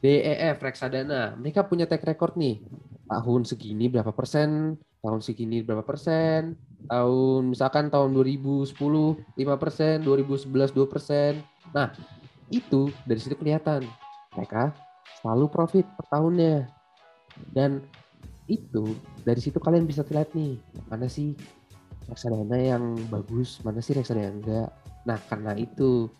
DEF 0.02 0.58
reksadana, 0.58 1.38
mereka 1.38 1.62
punya 1.62 1.86
track 1.86 2.02
record 2.02 2.34
nih. 2.34 2.58
Tahun 3.06 3.42
segini 3.46 3.86
berapa 3.86 4.10
persen, 4.10 4.74
tahun 4.98 5.20
segini 5.22 5.62
berapa 5.62 5.86
persen, 5.86 6.58
tahun 6.90 7.54
misalkan 7.54 7.86
tahun 7.86 8.10
2010 8.10 8.74
5 8.74 9.62
persen, 9.62 10.02
2011 10.02 10.74
2 10.74 10.90
persen. 10.90 11.38
Nah, 11.70 11.94
itu 12.50 12.90
dari 13.06 13.20
situ 13.22 13.38
kelihatan 13.38 13.86
mereka 14.34 14.74
selalu 15.22 15.46
profit 15.54 15.86
per 15.94 16.06
tahunnya. 16.10 16.66
Dan 17.54 17.78
itu 18.50 18.98
dari 19.22 19.38
situ 19.38 19.62
kalian 19.62 19.86
bisa 19.86 20.02
lihat 20.10 20.34
nih 20.34 20.58
mana 20.90 21.06
sih 21.06 21.38
reksadana 22.08 22.56
yang 22.58 22.96
bagus, 23.10 23.60
mana 23.62 23.78
sih 23.78 23.94
reksadana 23.94 24.30
yang 24.30 24.38
enggak. 24.42 24.68
Nah, 25.06 25.18
karena 25.26 25.52
itu 25.58 26.10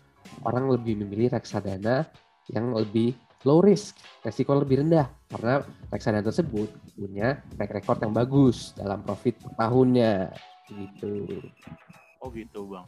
orang 0.43 0.71
lebih 0.71 0.99
memilih 1.03 1.31
reksadana 1.31 2.07
yang 2.51 2.75
lebih 2.75 3.15
low 3.43 3.59
risk, 3.59 3.99
resiko 4.23 4.55
lebih 4.55 4.83
rendah 4.83 5.07
karena 5.27 5.63
reksadana 5.91 6.23
tersebut 6.23 6.71
punya 6.95 7.43
track 7.55 7.71
record 7.75 7.99
yang 8.03 8.13
bagus 8.15 8.71
dalam 8.75 9.03
profit 9.03 9.35
per 9.39 9.51
tahunnya 9.59 10.31
gitu. 10.71 11.43
Oh 12.23 12.31
gitu 12.31 12.71
bang. 12.71 12.87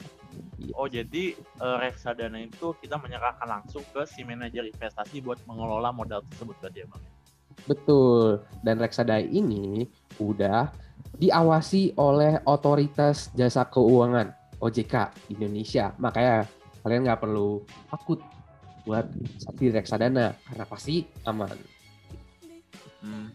Iya. 0.55 0.71
Oh 0.79 0.87
jadi 0.87 1.35
eh, 1.35 1.77
reksadana 1.83 2.39
itu 2.39 2.71
kita 2.79 2.95
menyerahkan 2.95 3.47
langsung 3.47 3.83
ke 3.91 4.07
si 4.07 4.23
manajer 4.23 4.63
investasi 4.71 5.19
buat 5.19 5.43
mengelola 5.43 5.91
modal 5.91 6.23
tersebut 6.31 6.55
tadi 6.63 6.83
ya 6.83 6.87
bang. 6.87 7.03
Betul. 7.67 8.47
Dan 8.63 8.79
reksadana 8.79 9.19
ini 9.27 9.91
udah 10.23 10.71
diawasi 11.15 11.95
oleh 11.97 12.43
Otoritas 12.45 13.31
Jasa 13.33 13.67
Keuangan 13.67 14.31
OJK 14.59 15.11
Indonesia. 15.31 15.91
Makanya 15.99 16.47
kalian 16.83 17.01
nggak 17.07 17.21
perlu 17.21 17.63
takut 17.89 18.19
buat 18.85 19.09
di 19.57 19.73
reksadana 19.73 20.37
karena 20.45 20.65
pasti 20.69 21.01
aman. 21.25 21.57
Hmm. 23.01 23.29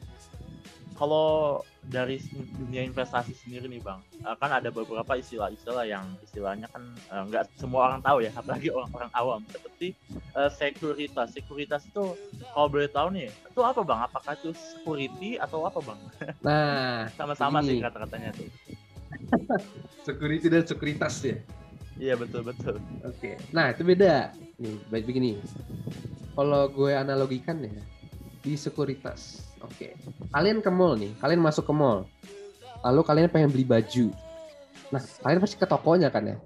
Kalau 1.01 1.65
dari 1.81 2.21
dunia 2.61 2.85
investasi 2.85 3.33
sendiri 3.33 3.73
nih 3.73 3.81
bang, 3.81 4.05
eh, 4.21 4.37
kan 4.37 4.53
ada 4.53 4.69
beberapa 4.69 5.17
istilah-istilah 5.17 5.89
yang 5.89 6.05
istilahnya 6.21 6.69
kan 6.69 6.93
eh, 6.93 7.23
nggak 7.25 7.57
semua 7.57 7.89
orang 7.89 8.05
tahu 8.05 8.21
ya, 8.21 8.29
apalagi 8.41 8.69
orang-orang 8.69 9.09
awam. 9.17 9.41
Seperti 9.49 9.97
eh, 10.13 10.51
sekuritas. 10.53 11.33
Sekuritas 11.33 11.89
itu 11.89 12.05
kalau 12.53 12.69
boleh 12.69 12.93
tahu 12.93 13.17
nih, 13.17 13.33
itu 13.33 13.61
apa 13.65 13.81
bang? 13.81 14.01
Apakah 14.05 14.37
itu 14.37 14.53
security 14.53 15.41
atau 15.41 15.65
apa 15.65 15.81
bang? 15.81 16.01
Nah, 16.45 17.09
Sama-sama 17.17 17.65
sih 17.65 17.81
kata-katanya 17.81 18.37
tuh. 18.37 18.49
security 20.07 20.53
dan 20.53 20.69
sekuritas 20.69 21.17
ya. 21.25 21.41
Iya 21.97 22.15
betul 22.21 22.45
betul. 22.45 22.77
Oke. 23.09 23.41
Nah, 23.57 23.73
itu 23.73 23.85
beda. 23.89 24.37
Nih, 24.61 24.77
baik 24.93 25.05
begini. 25.09 25.41
Kalau 26.37 26.69
gue 26.69 26.93
analogikan 26.93 27.61
ya, 27.61 27.81
di 28.41 28.57
sekuritas. 28.57 29.50
Oke. 29.65 29.97
Kalian 30.33 30.65
ke 30.65 30.71
mall 30.73 30.97
nih, 30.97 31.13
kalian 31.21 31.41
masuk 31.41 31.69
ke 31.69 31.73
mall. 31.75 32.09
Lalu 32.81 33.01
kalian 33.05 33.29
pengen 33.29 33.53
beli 33.53 33.65
baju. 33.69 34.09
Nah, 34.91 35.03
kalian 35.23 35.41
pasti 35.41 35.57
ke 35.61 35.67
tokonya 35.69 36.09
kan 36.09 36.25
ya? 36.25 36.37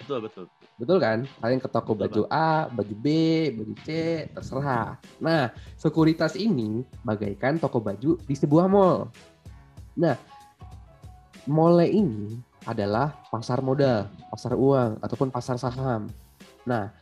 Betul 0.00 0.18
betul. 0.24 0.44
Betul 0.80 0.96
kan? 0.96 1.28
Kalian 1.44 1.60
ke 1.60 1.68
toko 1.68 1.92
Betul, 1.92 2.00
baju 2.08 2.22
A, 2.32 2.72
baju 2.72 2.94
B, 2.96 3.06
baju 3.52 3.74
C, 3.84 3.88
terserah. 4.32 4.96
Nah, 5.20 5.52
sekuritas 5.76 6.40
ini 6.40 6.80
bagaikan 7.04 7.60
toko 7.60 7.84
baju 7.84 8.16
di 8.24 8.32
sebuah 8.32 8.64
mall. 8.64 9.12
Nah, 10.00 10.16
mall 11.44 11.84
ini 11.84 12.40
adalah 12.64 13.12
pasar 13.28 13.60
modal, 13.60 14.08
pasar 14.32 14.56
uang, 14.56 15.04
ataupun 15.04 15.28
pasar 15.28 15.60
saham. 15.60 16.08
Nah, 16.64 16.96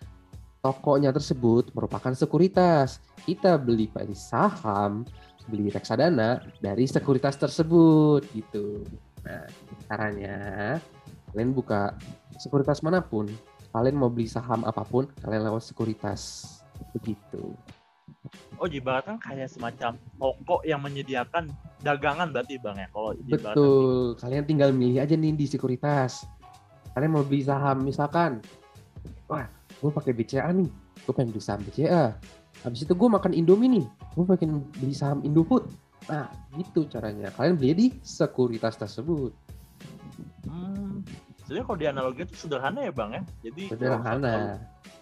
tokonya 0.63 1.15
tersebut 1.15 1.71
merupakan 1.75 2.13
sekuritas. 2.15 2.99
Kita 3.23 3.59
beli 3.59 3.87
beli 3.91 4.15
saham, 4.15 5.07
beli 5.47 5.71
reksadana 5.71 6.43
dari 6.59 6.85
sekuritas 6.85 7.39
tersebut 7.39 8.25
gitu. 8.35 8.83
Nah, 9.25 9.45
caranya 9.91 10.37
kalian 11.33 11.53
buka 11.53 11.95
sekuritas 12.41 12.81
mana 12.81 13.05
pun, 13.05 13.29
kalian 13.75 13.97
mau 13.99 14.09
beli 14.09 14.31
saham 14.31 14.65
apa 14.65 14.83
pun, 14.87 15.07
kalian 15.21 15.49
lewat 15.51 15.67
sekuritas. 15.67 16.47
Begitu. 16.95 17.53
Oh 18.59 18.67
ibaratkan 18.67 19.21
kayak 19.23 19.49
semacam 19.53 19.95
toko 20.19 20.61
yang 20.67 20.83
menyediakan 20.83 21.49
dagangan 21.85 22.35
berarti 22.35 22.59
bang 22.59 22.77
ya? 22.83 22.89
Kalau 22.91 23.11
Betul. 23.15 24.19
Kalian 24.19 24.45
tinggal 24.45 24.71
milih 24.75 25.05
aja 25.05 25.15
nih 25.15 25.35
di 25.37 25.47
sekuritas. 25.47 26.27
Kalian 26.97 27.15
mau 27.15 27.23
beli 27.23 27.47
saham 27.47 27.87
misalkan, 27.87 28.43
wah, 29.31 29.47
gue 29.79 29.91
pakai 29.95 30.13
BCA 30.15 30.51
nih, 30.51 30.69
gue 31.07 31.13
pengen 31.15 31.31
beli 31.31 31.43
saham 31.43 31.63
BCA. 31.63 32.19
Habis 32.67 32.83
itu 32.83 32.93
gue 32.95 33.09
makan 33.09 33.33
Indomie 33.35 33.71
nih, 33.71 33.87
gue 33.87 34.25
pengen 34.27 34.67
beli 34.83 34.95
saham 34.95 35.23
Indofood. 35.23 35.71
Nah, 36.11 36.27
gitu 36.57 36.89
caranya. 36.89 37.31
Kalian 37.37 37.55
beli 37.61 37.73
di 37.75 37.87
sekuritas 38.01 38.81
tersebut. 38.81 39.31
Hmm, 40.49 41.05
sebenarnya 41.45 41.65
kalau 41.69 41.79
di 41.79 41.87
analogi 41.87 42.21
itu 42.25 42.35
sederhana 42.49 42.81
ya 42.83 42.93
bang 42.93 43.11
ya. 43.13 43.23
Jadi 43.47 43.63
Sederhana. 43.71 44.59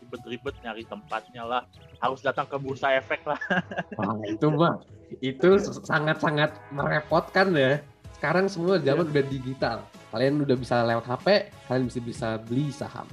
ribet-ribet 0.07 0.55
nyari 0.63 0.83
tempatnya 0.87 1.43
lah. 1.43 1.63
Harus 1.99 2.23
datang 2.23 2.47
ke 2.47 2.59
bursa 2.59 2.95
efek 2.95 3.27
lah. 3.27 3.39
Wah, 3.99 4.15
itu 4.27 4.47
mah 4.51 4.79
itu 5.23 5.59
sangat-sangat 5.87 6.55
merepotkan 6.75 7.55
ya. 7.55 7.83
Sekarang 8.15 8.47
semua 8.51 8.79
zaman 8.83 9.11
udah 9.11 9.27
digital. 9.27 9.77
Kalian 10.11 10.43
udah 10.43 10.57
bisa 10.57 10.87
lewat 10.87 11.05
HP, 11.05 11.27
kalian 11.69 11.85
bisa 11.91 12.01
bisa 12.01 12.29
beli 12.43 12.71
saham. 12.71 13.07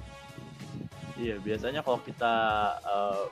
Iya 1.13 1.38
biasanya 1.38 1.86
kalau 1.86 2.01
kita 2.01 2.34
eh, 2.82 3.25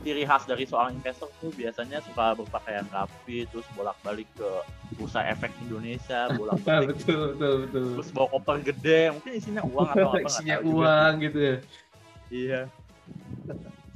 ciri 0.00 0.24
khas 0.24 0.48
dari 0.48 0.64
seorang 0.64 0.96
investor 0.96 1.28
tuh 1.40 1.52
biasanya 1.52 2.00
suka 2.00 2.32
berpakaian 2.32 2.88
rapi, 2.88 3.44
terus 3.52 3.68
bolak-balik 3.76 4.28
ke 4.32 4.48
bursa 4.96 5.20
efek 5.28 5.52
Indonesia, 5.60 6.28
bolak-balik 6.40 6.96
betul, 6.96 7.36
betul, 7.36 7.54
betul. 7.68 7.84
terus 8.00 8.08
bawa 8.16 8.28
koper 8.32 8.56
gede, 8.64 9.00
mungkin 9.12 9.32
isinya 9.36 9.62
uang 9.68 9.88
atau 9.92 10.10
apa 10.16 10.28
Isinya 10.28 10.56
tahu 10.56 10.64
juga. 10.64 10.76
uang 10.80 11.12
gitu 11.20 11.38
ya. 11.38 11.56
Iya. 12.30 12.60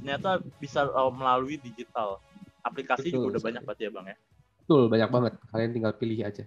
Ternyata 0.05 0.29
bisa 0.61 0.85
uh, 0.85 1.09
melalui 1.09 1.57
digital. 1.57 2.21
Aplikasi 2.65 3.09
Betul, 3.09 3.17
juga 3.21 3.27
udah 3.37 3.41
banyak 3.45 3.61
berarti 3.61 3.83
ya 3.85 3.91
bang 3.93 4.05
ya. 4.09 4.17
Betul, 4.65 4.81
banyak 4.89 5.09
banget. 5.13 5.33
Kalian 5.53 5.71
tinggal 5.73 5.93
pilih 5.97 6.19
aja. 6.25 6.43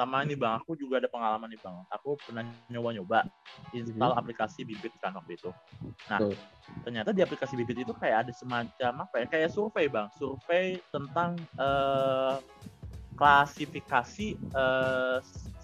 Sama 0.00 0.24
ini 0.24 0.32
bang, 0.32 0.56
aku 0.56 0.72
juga 0.80 0.96
ada 0.96 1.12
pengalaman 1.12 1.52
nih 1.52 1.60
bang. 1.60 1.76
Aku 1.92 2.16
pernah 2.24 2.40
nyoba-nyoba 2.72 3.28
install 3.76 4.16
aplikasi 4.16 4.64
Bibit 4.64 4.96
kan 4.96 5.12
waktu 5.12 5.36
itu. 5.36 5.52
Nah, 6.08 6.24
Betul. 6.24 6.40
ternyata 6.88 7.12
di 7.12 7.20
aplikasi 7.20 7.52
Bibit 7.60 7.84
itu 7.84 7.92
kayak 7.92 8.24
ada 8.24 8.32
semacam 8.32 9.04
apa 9.04 9.14
ya? 9.20 9.26
Kayak 9.28 9.52
survei 9.52 9.92
bang, 9.92 10.08
survei 10.16 10.80
tentang 10.88 11.44
eh, 11.60 12.36
klasifikasi 13.20 14.28
eh, 14.40 15.18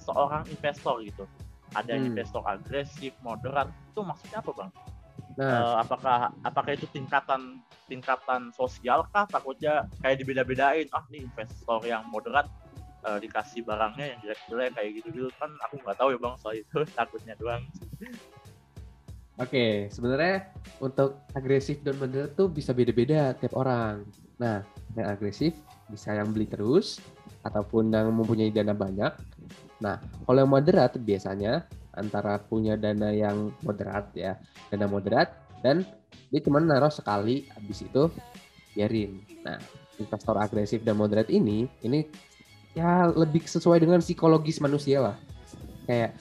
seorang 0.04 0.44
investor 0.52 1.00
gitu. 1.00 1.24
Ada 1.72 1.96
Hmm. 1.96 2.12
investor 2.12 2.44
agresif, 2.44 3.16
moderat. 3.24 3.72
Itu 3.88 4.04
maksudnya 4.04 4.44
apa 4.44 4.52
bang? 4.52 4.70
Nah, 5.40 5.64
Eh, 5.64 5.74
apakah 5.80 6.18
apakah 6.44 6.72
itu 6.76 6.86
tingkatan 6.92 7.64
tingkatan 7.88 8.50
sosial 8.52 9.06
kah 9.14 9.24
takutnya 9.30 9.86
kayak 10.02 10.18
dibeda-bedain 10.20 10.90
ah 10.90 11.04
nih 11.08 11.22
investor 11.24 11.80
yang 11.86 12.02
moderat 12.10 12.50
eh, 13.06 13.18
dikasih 13.22 13.62
barangnya 13.62 14.06
yang 14.14 14.18
jelek-jelek 14.26 14.70
kayak 14.74 14.90
gitu-gitu 15.00 15.30
kan 15.38 15.50
aku 15.64 15.78
nggak 15.80 15.96
tahu 15.96 16.08
ya 16.14 16.18
bang 16.18 16.34
soal 16.42 16.54
itu 16.58 16.78
takutnya 16.98 17.34
doang 17.38 17.62
oke. 19.40 19.92
Sebenarnya 19.92 20.48
untuk 20.80 21.24
agresif 21.36 21.80
dan 21.84 21.96
moderat 22.00 22.32
tuh 22.36 22.48
bisa 22.48 22.72
beda-beda 22.72 23.36
tiap 23.36 23.54
orang. 23.56 24.04
Nah, 24.40 24.64
yang 24.96 25.08
agresif 25.12 25.56
bisa 25.88 26.16
yang 26.16 26.32
beli 26.32 26.48
terus 26.48 27.00
ataupun 27.44 27.92
yang 27.92 28.10
mempunyai 28.10 28.50
dana 28.50 28.74
banyak. 28.74 29.12
Nah, 29.80 30.00
kalau 30.24 30.38
yang 30.40 30.50
moderat 30.50 30.96
biasanya 30.98 31.68
antara 31.96 32.40
punya 32.40 32.76
dana 32.76 33.12
yang 33.12 33.52
moderat 33.64 34.12
ya, 34.16 34.36
dana 34.72 34.88
moderat 34.88 35.32
dan 35.64 35.84
dia 36.28 36.40
cuma 36.42 36.60
naruh 36.60 36.92
sekali 36.92 37.46
habis 37.54 37.84
itu 37.84 38.08
biarin. 38.76 39.20
Nah, 39.46 39.56
investor 39.96 40.36
agresif 40.36 40.84
dan 40.84 40.98
moderat 40.98 41.32
ini 41.32 41.64
ini 41.80 42.04
ya 42.76 43.08
lebih 43.08 43.48
sesuai 43.48 43.80
dengan 43.80 44.04
psikologis 44.04 44.60
manusia 44.60 45.00
lah. 45.00 45.16
Kayak 45.88 46.20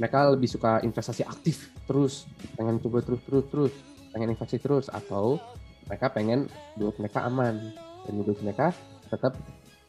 mereka 0.00 0.32
lebih 0.32 0.48
suka 0.48 0.80
investasi 0.80 1.22
aktif 1.22 1.70
terus, 1.84 2.24
pengen 2.56 2.80
coba 2.80 3.04
terus 3.04 3.20
terus 3.28 3.44
terus, 3.52 3.72
pengen 4.10 4.32
investasi 4.32 4.58
terus 4.58 4.86
atau 4.88 5.36
mereka 5.84 6.08
pengen 6.08 6.48
duit 6.80 6.96
mereka 6.96 7.28
aman 7.28 7.60
dan 8.08 8.12
duit 8.24 8.40
mereka 8.40 8.72
tetap 9.12 9.36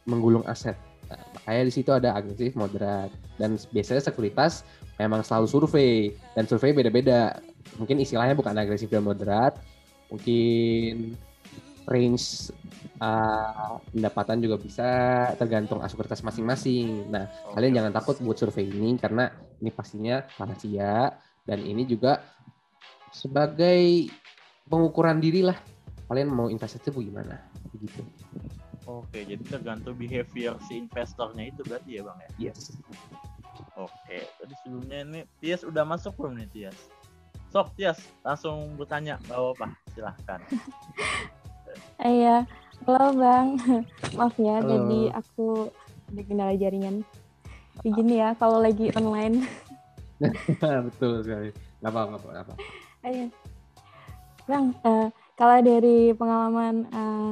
menggulung 0.03 0.43
aset. 0.45 0.75
Nah, 1.07 1.21
makanya 1.37 1.63
di 1.69 1.73
situ 1.73 1.89
ada 1.93 2.17
agresif, 2.17 2.51
moderat 2.57 3.09
dan 3.39 3.55
biasanya 3.71 4.03
sekuritas 4.03 4.67
memang 4.99 5.23
selalu 5.23 5.47
survei 5.47 5.93
dan 6.35 6.43
survei 6.45 6.75
beda-beda. 6.75 7.39
Mungkin 7.79 8.03
istilahnya 8.03 8.35
bukan 8.37 8.53
agresif 8.59 8.91
dan 8.91 9.07
moderat, 9.07 9.57
mungkin 10.11 11.15
range 11.85 12.49
uh, 12.99 13.77
pendapatan 13.93 14.41
juga 14.41 14.57
bisa 14.57 14.87
tergantung 15.37 15.81
sekuritas 15.85 16.25
masing-masing. 16.25 17.09
Nah, 17.09 17.29
kalian 17.53 17.81
jangan 17.81 17.93
takut 17.93 18.17
buat 18.21 18.37
survei 18.37 18.67
ini 18.69 18.97
karena 18.97 19.29
ini 19.61 19.69
pastinya 19.69 20.25
rahasia 20.37 21.13
dan 21.45 21.59
ini 21.61 21.85
juga 21.85 22.21
sebagai 23.13 24.09
pengukuran 24.67 25.21
diri 25.21 25.45
lah. 25.45 25.57
Kalian 26.05 26.29
mau 26.29 26.49
investasi 26.49 26.93
itu 26.93 27.09
gimana 27.09 27.41
begitu. 27.73 28.05
Oke 28.85 29.25
jadi 29.25 29.41
tergantung 29.41 29.97
behavior 29.97 30.61
si 30.69 30.77
investornya 30.77 31.49
itu 31.49 31.65
berarti 31.65 31.97
ya 31.97 32.01
bang 32.05 32.17
ya? 32.21 32.29
Yes. 32.37 32.77
Oke 33.73 34.29
tadi 34.37 34.53
sebelumnya 34.61 35.01
ini 35.01 35.21
Tias 35.41 35.65
udah 35.65 35.81
masuk 35.81 36.13
belum 36.21 36.37
nih 36.37 36.49
Tias? 36.53 36.77
Sok 37.49 37.73
Tias 37.73 37.97
langsung 38.21 38.77
bertanya 38.77 39.17
bawa 39.25 39.57
apa 39.57 39.73
silahkan 39.97 40.37
Iya, 42.05 42.45
halo 42.85 43.17
Bang. 43.17 43.57
Maaf 44.17 44.37
ya, 44.37 44.61
Halo. 44.61 44.69
jadi 44.69 45.01
aku 45.17 45.73
ada 46.13 46.21
kendala 46.21 46.53
jaringan. 46.53 47.01
Begini 47.81 48.21
ya, 48.21 48.37
kalau 48.37 48.61
lagi 48.61 48.93
online. 48.93 49.49
Betul 50.85 51.25
sekali. 51.25 51.49
Gak 51.81 51.89
apa, 51.89 51.99
gak 52.05 52.21
apa, 52.21 52.27
gak 52.29 52.43
apa. 52.45 52.53
Ayo. 53.09 53.25
Bang, 54.45 54.77
eh, 54.85 55.09
kalau 55.33 55.57
dari 55.65 56.13
pengalaman 56.13 56.85
uh, 56.93 57.31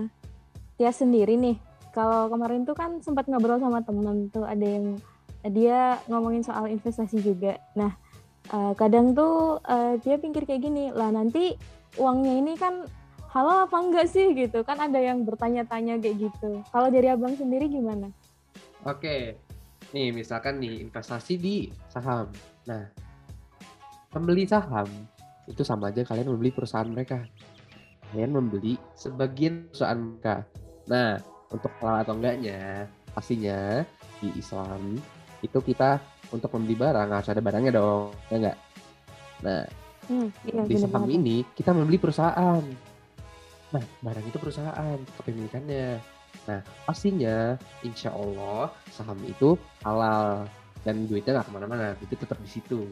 Tia 0.74 0.90
sendiri 0.90 1.38
nih, 1.38 1.62
kalau 1.94 2.34
kemarin 2.34 2.66
tuh 2.66 2.74
kan 2.74 2.98
sempat 3.06 3.30
ngobrol 3.30 3.62
sama 3.62 3.86
temen 3.86 4.34
tuh 4.34 4.42
ada 4.42 4.66
yang 4.66 4.98
dia 5.54 6.02
ngomongin 6.10 6.42
soal 6.42 6.66
investasi 6.66 7.22
juga. 7.22 7.62
Nah, 7.78 7.94
uh, 8.50 8.74
kadang 8.74 9.14
tuh 9.14 9.62
uh, 9.70 10.02
dia 10.02 10.18
pikir 10.18 10.50
kayak 10.50 10.66
gini, 10.66 10.90
lah 10.90 11.14
nanti 11.14 11.54
uangnya 12.02 12.34
ini 12.42 12.58
kan 12.58 12.90
halal 13.34 13.66
apa 13.66 13.78
enggak 13.82 14.08
sih 14.14 14.30
gitu 14.38 14.62
kan 14.62 14.78
ada 14.78 15.02
yang 15.02 15.26
bertanya-tanya 15.26 15.98
kayak 15.98 16.30
gitu. 16.30 16.62
Kalau 16.70 16.88
dari 16.94 17.10
abang 17.10 17.34
sendiri 17.34 17.66
gimana? 17.66 18.14
Oke, 18.86 19.42
nih 19.90 20.14
misalkan 20.14 20.62
nih 20.62 20.86
investasi 20.86 21.34
di 21.42 21.74
saham. 21.90 22.30
Nah, 22.70 22.86
membeli 24.14 24.46
saham 24.46 24.86
itu 25.50 25.66
sama 25.66 25.90
aja 25.90 26.06
kalian 26.06 26.30
membeli 26.30 26.54
perusahaan 26.54 26.86
mereka. 26.86 27.26
Kalian 28.14 28.38
membeli 28.38 28.78
sebagian 28.94 29.66
perusahaan 29.74 29.98
mereka. 29.98 30.46
Nah, 30.86 31.18
untuk 31.50 31.74
halal 31.82 32.06
atau 32.06 32.14
enggaknya, 32.14 32.86
pastinya 33.18 33.82
di 34.22 34.30
Islam 34.38 35.02
itu 35.42 35.58
kita 35.58 35.98
untuk 36.30 36.54
membeli 36.54 36.78
barang 36.78 37.10
harus 37.10 37.30
ada 37.34 37.42
barangnya 37.42 37.74
dong, 37.74 38.14
ya 38.30 38.36
enggak? 38.38 38.58
Nah, 39.42 39.66
hmm, 40.06 40.28
iya, 40.54 40.62
di 40.70 40.76
saham 40.78 41.10
ini 41.10 41.42
kita 41.58 41.74
membeli 41.74 41.98
perusahaan. 41.98 42.93
Nah, 43.74 43.82
barang 44.06 44.26
itu 44.30 44.38
perusahaan, 44.38 44.98
kepemilikannya. 45.18 45.98
Nah, 46.46 46.62
pastinya 46.86 47.58
insya 47.82 48.14
Allah 48.14 48.70
saham 48.94 49.18
itu 49.26 49.58
halal 49.82 50.46
dan 50.86 51.10
duitnya 51.10 51.42
nggak 51.42 51.48
ke 51.50 51.54
mana-mana, 51.58 51.88
itu 51.98 52.14
tetap 52.14 52.38
di 52.38 52.50
situ. 52.50 52.86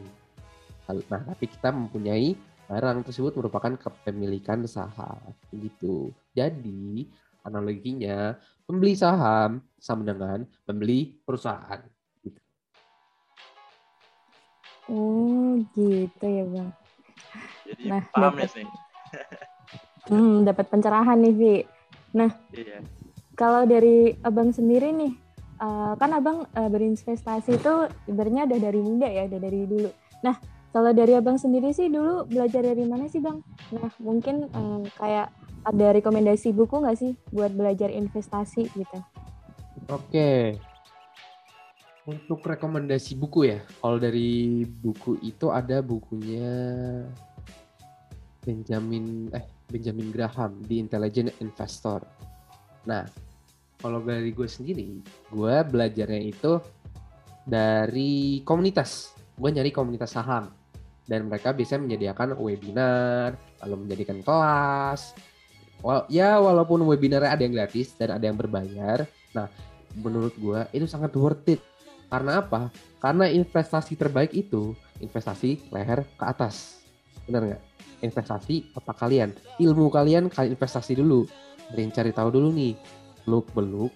Nah, 0.90 1.22
tapi 1.22 1.46
kita 1.46 1.70
mempunyai 1.70 2.34
barang 2.66 3.06
tersebut 3.06 3.38
merupakan 3.38 3.78
kepemilikan 3.78 4.66
saham, 4.66 5.30
gitu. 5.54 6.10
Jadi 6.34 7.06
analoginya 7.46 8.34
pembeli 8.66 8.98
saham 8.98 9.62
sama 9.78 10.02
dengan 10.02 10.42
pembeli 10.66 11.14
perusahaan. 11.22 11.78
Oh 14.90 15.62
gitu 15.78 16.26
ya 16.26 16.42
bang. 16.42 16.70
Jadi 17.62 17.82
nah, 17.86 18.02
paham 18.10 18.34
ya 18.42 18.48
hmm, 20.08 20.46
dapat 20.48 20.66
pencerahan 20.72 21.18
nih 21.20 21.34
Vi. 21.34 21.56
Nah, 22.16 22.30
iya. 22.56 22.80
kalau 23.38 23.68
dari 23.68 24.16
abang 24.24 24.50
sendiri 24.50 24.90
nih, 24.90 25.12
uh, 25.62 25.94
kan 25.96 26.10
abang 26.16 26.48
uh, 26.56 26.68
berinvestasi 26.68 27.60
itu 27.60 27.72
ibaratnya 28.08 28.48
udah 28.48 28.58
dari 28.58 28.80
muda 28.80 29.08
ya, 29.08 29.28
udah 29.28 29.40
dari 29.40 29.60
dulu. 29.68 29.90
Nah, 30.22 30.36
kalau 30.72 30.90
dari 30.96 31.12
abang 31.12 31.36
sendiri 31.36 31.70
sih 31.76 31.92
dulu 31.92 32.24
belajar 32.26 32.64
dari 32.64 32.84
mana 32.88 33.06
sih 33.06 33.20
bang? 33.20 33.44
Nah, 33.76 33.90
mungkin 34.00 34.48
uh, 34.52 34.82
kayak 34.96 35.28
ada 35.62 35.86
rekomendasi 35.94 36.50
buku 36.50 36.82
nggak 36.82 36.98
sih 36.98 37.12
buat 37.30 37.54
belajar 37.54 37.92
investasi 37.92 38.72
gitu? 38.74 38.98
Oke, 39.90 40.56
untuk 42.02 42.42
rekomendasi 42.42 43.14
buku 43.14 43.46
ya, 43.46 43.62
kalau 43.78 43.94
dari 44.02 44.66
buku 44.66 45.22
itu 45.22 45.54
ada 45.54 45.78
bukunya 45.78 46.50
Benjamin 48.42 49.30
eh 49.30 49.46
Benjamin 49.70 50.10
Graham 50.10 50.60
di 50.66 50.82
Intelligent 50.82 51.32
Investor. 51.40 52.02
Nah, 52.84 53.06
kalau 53.78 54.02
dari 54.02 54.34
gue 54.34 54.46
sendiri, 54.46 55.00
gue 55.30 55.54
belajarnya 55.66 56.22
itu 56.22 56.58
dari 57.46 58.42
komunitas. 58.42 59.14
Gue 59.38 59.50
nyari 59.54 59.72
komunitas 59.72 60.12
saham 60.12 60.50
dan 61.06 61.26
mereka 61.26 61.50
bisa 61.50 61.78
menyediakan 61.78 62.38
webinar, 62.38 63.34
lalu 63.64 63.86
menjadikan 63.86 64.22
kelas. 64.22 65.14
Wal 65.82 66.06
ya 66.06 66.38
walaupun 66.38 66.86
webinarnya 66.86 67.34
ada 67.34 67.42
yang 67.42 67.54
gratis 67.54 67.94
dan 67.98 68.14
ada 68.14 68.22
yang 68.22 68.38
berbayar. 68.38 69.02
Nah, 69.34 69.50
menurut 69.98 70.34
gue 70.38 70.60
itu 70.74 70.86
sangat 70.86 71.10
worth 71.18 71.48
it 71.50 71.62
karena 72.12 72.44
apa? 72.44 72.68
Karena 73.00 73.24
investasi 73.24 73.96
terbaik 73.96 74.36
itu 74.36 74.76
investasi 75.00 75.72
leher 75.72 76.04
ke 76.04 76.24
atas. 76.28 76.84
Benar 77.24 77.42
nggak? 77.48 77.71
Investasi 78.02 78.74
otak 78.74 78.98
kalian, 78.98 79.30
ilmu 79.62 79.86
kalian 79.86 80.26
kalian 80.26 80.58
investasi 80.58 80.98
dulu. 80.98 81.22
Kalian 81.70 81.94
cari 81.94 82.10
tahu 82.10 82.34
dulu 82.34 82.50
nih, 82.50 82.74
beluk 83.22 83.46
beluk 83.54 83.92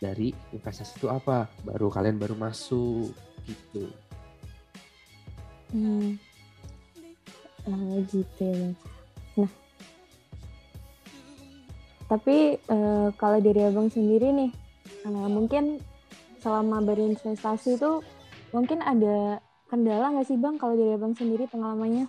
dari 0.00 0.32
investasi 0.56 0.96
itu 0.96 1.06
apa, 1.12 1.44
baru 1.62 1.92
kalian 1.92 2.16
baru 2.16 2.34
masuk 2.40 3.12
gitu. 3.44 3.92
Hmm. 5.70 6.16
Oh, 7.68 8.00
gitu 8.08 8.44
ya. 8.48 8.68
Nah, 9.36 9.50
tapi 12.08 12.56
uh, 12.72 13.12
kalau 13.20 13.38
dari 13.38 13.60
abang 13.68 13.92
sendiri 13.92 14.32
nih, 14.32 14.50
uh, 15.04 15.28
mungkin 15.28 15.78
selama 16.40 16.80
berinvestasi 16.80 17.76
itu 17.76 18.00
mungkin 18.50 18.80
ada 18.80 19.38
kendala 19.68 20.10
nggak 20.16 20.26
sih 20.26 20.40
bang 20.40 20.56
kalau 20.56 20.74
dari 20.74 20.96
abang 20.96 21.14
sendiri 21.14 21.46
pengalamannya? 21.46 22.08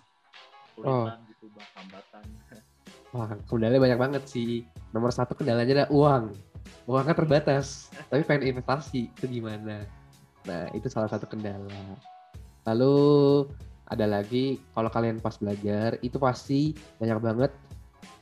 Oh. 0.82 1.12
Gitu, 1.42 1.58
Wah, 3.18 3.34
kendalanya 3.50 3.82
banyak 3.82 4.00
banget 4.00 4.24
sih. 4.30 4.70
Nomor 4.94 5.10
satu 5.10 5.34
kendalanya 5.34 5.74
adalah 5.74 5.90
uang. 5.90 6.24
Uang 6.86 7.04
kan 7.04 7.18
terbatas, 7.18 7.90
tapi 8.14 8.22
pengen 8.22 8.54
investasi 8.54 9.10
itu 9.10 9.26
gimana? 9.26 9.84
Nah, 10.46 10.70
itu 10.78 10.86
salah 10.88 11.10
satu 11.10 11.26
kendala. 11.26 11.98
Lalu 12.70 12.94
ada 13.90 14.06
lagi 14.08 14.62
kalau 14.72 14.88
kalian 14.88 15.20
pas 15.20 15.36
belajar 15.36 16.00
itu 16.00 16.16
pasti 16.16 16.72
banyak 17.02 17.20
banget 17.20 17.52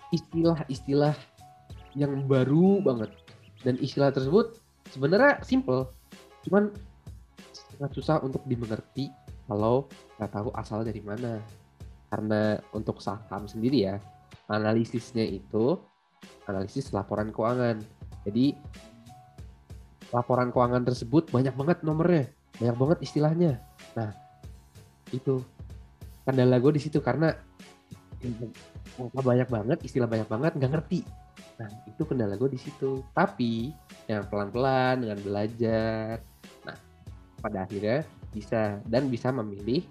istilah-istilah 0.10 1.14
yang 1.94 2.26
baru 2.26 2.82
banget 2.82 3.14
dan 3.62 3.78
istilah 3.78 4.10
tersebut 4.10 4.58
sebenarnya 4.90 5.38
simple 5.46 5.94
cuman 6.42 6.74
sangat 7.54 7.92
susah 7.94 8.18
untuk 8.26 8.42
dimengerti 8.50 9.14
kalau 9.46 9.86
nggak 10.18 10.34
tahu 10.34 10.50
asal 10.58 10.82
dari 10.82 11.06
mana 11.06 11.38
karena 12.10 12.58
untuk 12.74 13.00
saham 13.00 13.46
sendiri 13.46 13.86
ya 13.86 13.96
analisisnya 14.50 15.24
itu 15.24 15.78
analisis 16.50 16.90
laporan 16.90 17.30
keuangan. 17.30 17.78
Jadi 18.26 18.58
laporan 20.10 20.50
keuangan 20.50 20.84
tersebut 20.84 21.30
banyak 21.30 21.54
banget 21.54 21.78
nomornya 21.86 22.26
banyak 22.58 22.76
banget 22.76 22.98
istilahnya. 23.06 23.62
Nah 23.96 24.10
itu 25.14 25.42
kendala 26.26 26.58
gue 26.58 26.72
di 26.76 26.82
situ 26.82 27.00
karena 27.00 27.34
banyak 29.16 29.48
banget 29.48 29.80
istilah 29.86 30.10
banyak 30.10 30.28
banget 30.28 30.52
nggak 30.58 30.72
ngerti. 30.76 31.02
Nah 31.62 31.70
itu 31.88 32.02
kendala 32.04 32.36
gue 32.36 32.50
di 32.52 32.60
situ. 32.60 33.06
Tapi 33.16 33.72
yang 34.10 34.26
pelan-pelan 34.28 35.06
dengan 35.06 35.20
belajar 35.22 36.20
pada 37.40 37.64
akhirnya 37.64 38.04
bisa 38.36 38.84
dan 38.84 39.08
bisa 39.08 39.32
memilih 39.32 39.88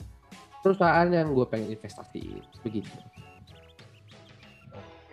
perusahaan 0.62 1.09
yang 1.09 1.31
gue 1.33 1.47
pengen 1.47 1.75
investasi 1.75 2.42
begitu. 2.62 2.90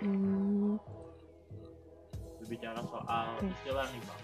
Hmm. 0.02 0.78
Berbicara 2.42 2.82
soal 2.86 3.28
istilah 3.42 3.86
nih 3.90 4.02
bang, 4.06 4.22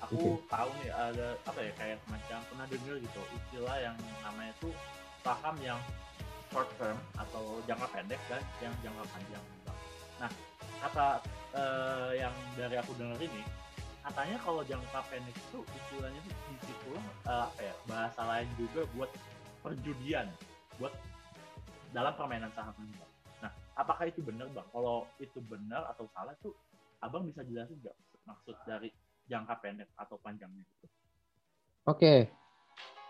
aku 0.00 0.16
okay. 0.40 0.48
tahu 0.48 0.70
nih 0.80 0.90
ada 0.94 1.28
apa 1.44 1.60
ya 1.60 1.72
kayak 1.76 1.98
macam 2.08 2.38
pernah 2.48 2.66
dengar 2.70 2.96
gitu 2.96 3.20
istilah 3.36 3.76
yang 3.82 3.96
namanya 4.24 4.52
tuh 4.62 4.72
saham 5.20 5.56
yang 5.60 5.80
short 6.48 6.70
term 6.80 6.96
atau 7.18 7.60
jangka 7.68 7.86
pendek 7.92 8.20
dan 8.30 8.42
yang 8.64 8.74
jangka 8.80 9.04
panjang 9.12 9.44
bang. 9.68 9.78
Nah 10.22 10.30
kata 10.80 11.08
uh, 11.56 12.10
yang 12.16 12.32
dari 12.56 12.76
aku 12.80 12.92
dengar 12.96 13.20
ini 13.20 13.42
katanya 14.06 14.38
kalau 14.38 14.62
jangka 14.62 15.00
pendek 15.10 15.34
itu 15.34 15.58
istilahnya 15.66 16.20
itu 16.22 16.32
di 16.46 16.56
situ 16.62 16.92
uh, 17.26 17.50
apa 17.50 17.60
ya 17.60 17.74
bahasa 17.90 18.22
lain 18.22 18.48
juga 18.54 18.86
buat 18.94 19.10
perjudian 19.66 20.30
buat 20.78 20.94
dalam 21.90 22.14
permainan 22.14 22.54
saham 22.54 22.70
ini 22.86 22.94
nah 23.42 23.50
apakah 23.74 24.06
itu 24.06 24.22
benar 24.22 24.46
bang? 24.54 24.64
Kalau 24.70 25.10
itu 25.18 25.42
benar 25.42 25.90
atau 25.90 26.06
salah 26.14 26.38
tuh 26.38 26.54
abang 27.02 27.26
bisa 27.26 27.42
jelasin 27.42 27.74
nggak 27.82 27.96
maksud 28.22 28.54
dari 28.62 28.94
jangka 29.26 29.58
pendek 29.58 29.90
atau 29.98 30.22
panjangnya 30.22 30.62
itu 30.62 30.86
oke. 30.86 31.98
Okay. 31.98 32.20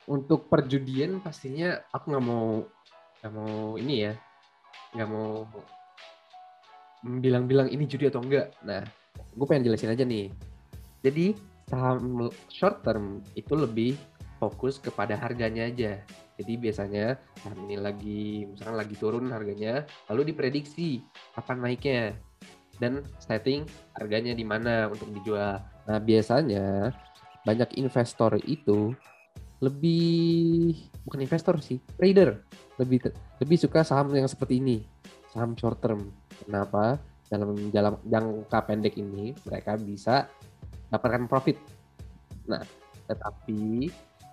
untuk 0.08 0.48
perjudian 0.48 1.20
pastinya 1.20 1.76
aku 1.92 2.16
nggak 2.16 2.24
mau 2.24 2.64
nggak 3.20 3.32
mau 3.36 3.76
ini 3.76 3.94
ya 4.08 4.12
nggak 4.96 5.08
mau 5.12 5.44
bilang-bilang 7.04 7.68
ini 7.68 7.84
judi 7.84 8.08
atau 8.08 8.24
enggak 8.24 8.56
nah 8.64 8.80
gue 9.36 9.46
pengen 9.46 9.68
jelasin 9.68 9.92
aja 9.92 10.04
nih. 10.04 10.32
Jadi 11.04 11.36
saham 11.68 12.32
short 12.48 12.80
term 12.82 13.20
itu 13.36 13.52
lebih 13.52 13.92
fokus 14.40 14.80
kepada 14.80 15.16
harganya 15.16 15.68
aja. 15.68 16.00
Jadi 16.36 16.52
biasanya 16.60 17.16
saham 17.40 17.64
ini 17.64 17.76
lagi 17.80 18.44
misalkan 18.44 18.76
lagi 18.76 18.94
turun 19.00 19.32
harganya, 19.32 19.88
lalu 20.12 20.32
diprediksi 20.32 21.00
kapan 21.32 21.58
naiknya 21.64 22.02
dan 22.76 23.00
setting 23.20 23.64
harganya 23.96 24.36
di 24.36 24.44
mana 24.44 24.92
untuk 24.92 25.08
dijual. 25.16 25.64
Nah, 25.88 25.96
biasanya 25.96 26.92
banyak 27.48 27.80
investor 27.80 28.36
itu 28.44 28.92
lebih 29.64 30.76
bukan 31.08 31.24
investor 31.24 31.56
sih, 31.64 31.80
trader. 31.96 32.44
Lebih 32.76 33.08
lebih 33.40 33.56
suka 33.56 33.80
saham 33.80 34.12
yang 34.12 34.28
seperti 34.28 34.60
ini, 34.60 34.84
saham 35.32 35.56
short 35.56 35.80
term. 35.80 36.12
Kenapa? 36.44 37.00
Dalam 37.32 37.56
dalam 37.72 37.96
jangka 38.04 38.58
pendek 38.68 39.00
ini 39.00 39.32
mereka 39.48 39.80
bisa 39.80 40.28
dapatkan 40.92 41.24
profit. 41.24 41.56
Nah, 42.44 42.62
tetapi 43.08 43.88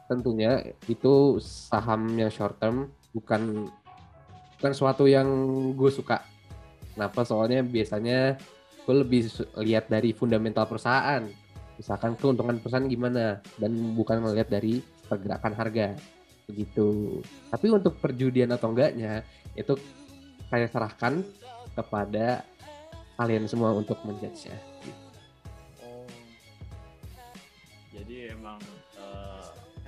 tentunya 0.07 0.75
itu 0.89 1.39
saham 1.39 2.11
yang 2.19 2.29
short 2.29 2.59
term 2.59 2.91
bukan 3.15 3.67
bukan 4.59 4.73
suatu 4.73 5.07
yang 5.07 5.27
gue 5.75 5.91
suka. 5.91 6.23
Kenapa? 6.93 7.25
Soalnya 7.25 7.65
biasanya 7.65 8.37
gue 8.83 8.95
lebih 8.95 9.27
lihat 9.63 9.87
dari 9.89 10.15
fundamental 10.15 10.67
perusahaan. 10.67 11.23
Misalkan 11.75 12.13
keuntungan 12.15 12.61
perusahaan 12.61 12.85
gimana 12.85 13.41
dan 13.57 13.71
bukan 13.97 14.21
melihat 14.21 14.47
dari 14.47 14.79
pergerakan 15.09 15.53
harga 15.57 15.97
begitu. 16.47 17.19
Tapi 17.49 17.65
untuk 17.71 17.97
perjudian 17.97 18.51
atau 18.53 18.71
enggaknya 18.71 19.25
itu 19.57 19.73
saya 20.47 20.69
serahkan 20.69 21.23
kepada 21.73 22.45
kalian 23.17 23.49
semua 23.49 23.73
untuk 23.73 23.97
menjudge 24.05 24.47
ya. 24.51 24.57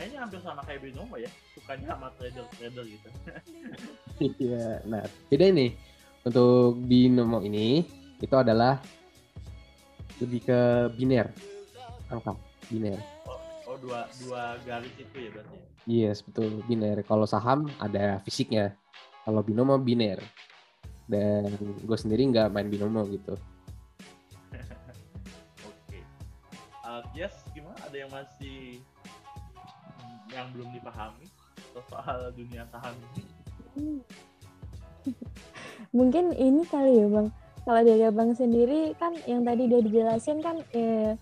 Kayaknya 0.06 0.22
hampir 0.22 0.38
sama 0.46 0.62
kayak 0.70 0.86
Binomo 0.86 1.18
ya, 1.18 1.32
sukanya 1.58 1.98
sama 1.98 2.14
trader-trader 2.22 2.86
gitu. 2.86 3.10
Iya, 4.38 4.86
nah 4.86 5.02
beda 5.34 5.50
ini 5.50 5.74
untuk 6.22 6.78
Binomo 6.86 7.42
ini 7.42 7.82
itu 8.22 8.36
adalah 8.38 8.78
lebih 10.22 10.46
ke 10.46 10.62
biner 10.94 11.34
angka 12.08 12.38
biner. 12.70 13.02
Oh 13.66 13.76
dua 13.82 14.06
dua 14.24 14.56
garis 14.64 14.94
itu 14.96 15.18
ya 15.20 15.30
berarti 15.34 15.58
yes 15.90 16.22
betul 16.22 16.62
biner. 16.70 17.02
Kalau 17.04 17.26
saham 17.26 17.66
ada 17.82 18.22
fisiknya. 18.24 18.78
Kalau 19.26 19.42
binomo 19.42 19.82
biner. 19.82 20.22
Dan 21.10 21.50
gue 21.60 21.98
sendiri 21.98 22.24
nggak 22.30 22.54
main 22.56 22.72
binomo 22.72 23.04
gitu. 23.10 23.36
Oke. 25.68 25.92
Okay. 25.92 26.02
uh, 26.88 27.04
yes 27.12 27.36
gimana? 27.52 27.76
Ada 27.84 27.98
yang 28.06 28.12
masih 28.16 28.80
yang 30.34 30.48
belum 30.54 30.70
dipahami 30.74 31.28
soal 31.92 32.32
dunia 32.34 32.64
saham 32.72 32.96
ini 33.14 33.24
mungkin 35.98 36.32
ini 36.34 36.64
kali 36.66 37.04
ya 37.04 37.08
bang 37.12 37.28
kalau 37.66 37.82
dari 37.82 38.04
abang 38.06 38.32
sendiri 38.38 38.94
kan 38.96 39.18
yang 39.26 39.42
tadi 39.42 39.66
dia 39.66 39.82
dijelasin 39.82 40.38
kan 40.40 40.62
eh, 40.72 41.18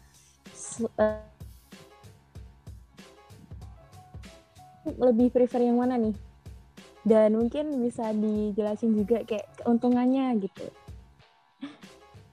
lebih 4.99 5.31
prefer 5.31 5.63
yang 5.63 5.79
mana 5.79 5.95
nih? 5.95 6.15
Dan 7.03 7.35
mungkin 7.35 7.83
bisa 7.83 8.11
dijelasin 8.15 8.95
juga 8.95 9.23
kayak 9.27 9.47
keuntungannya 9.59 10.39
gitu. 10.39 10.65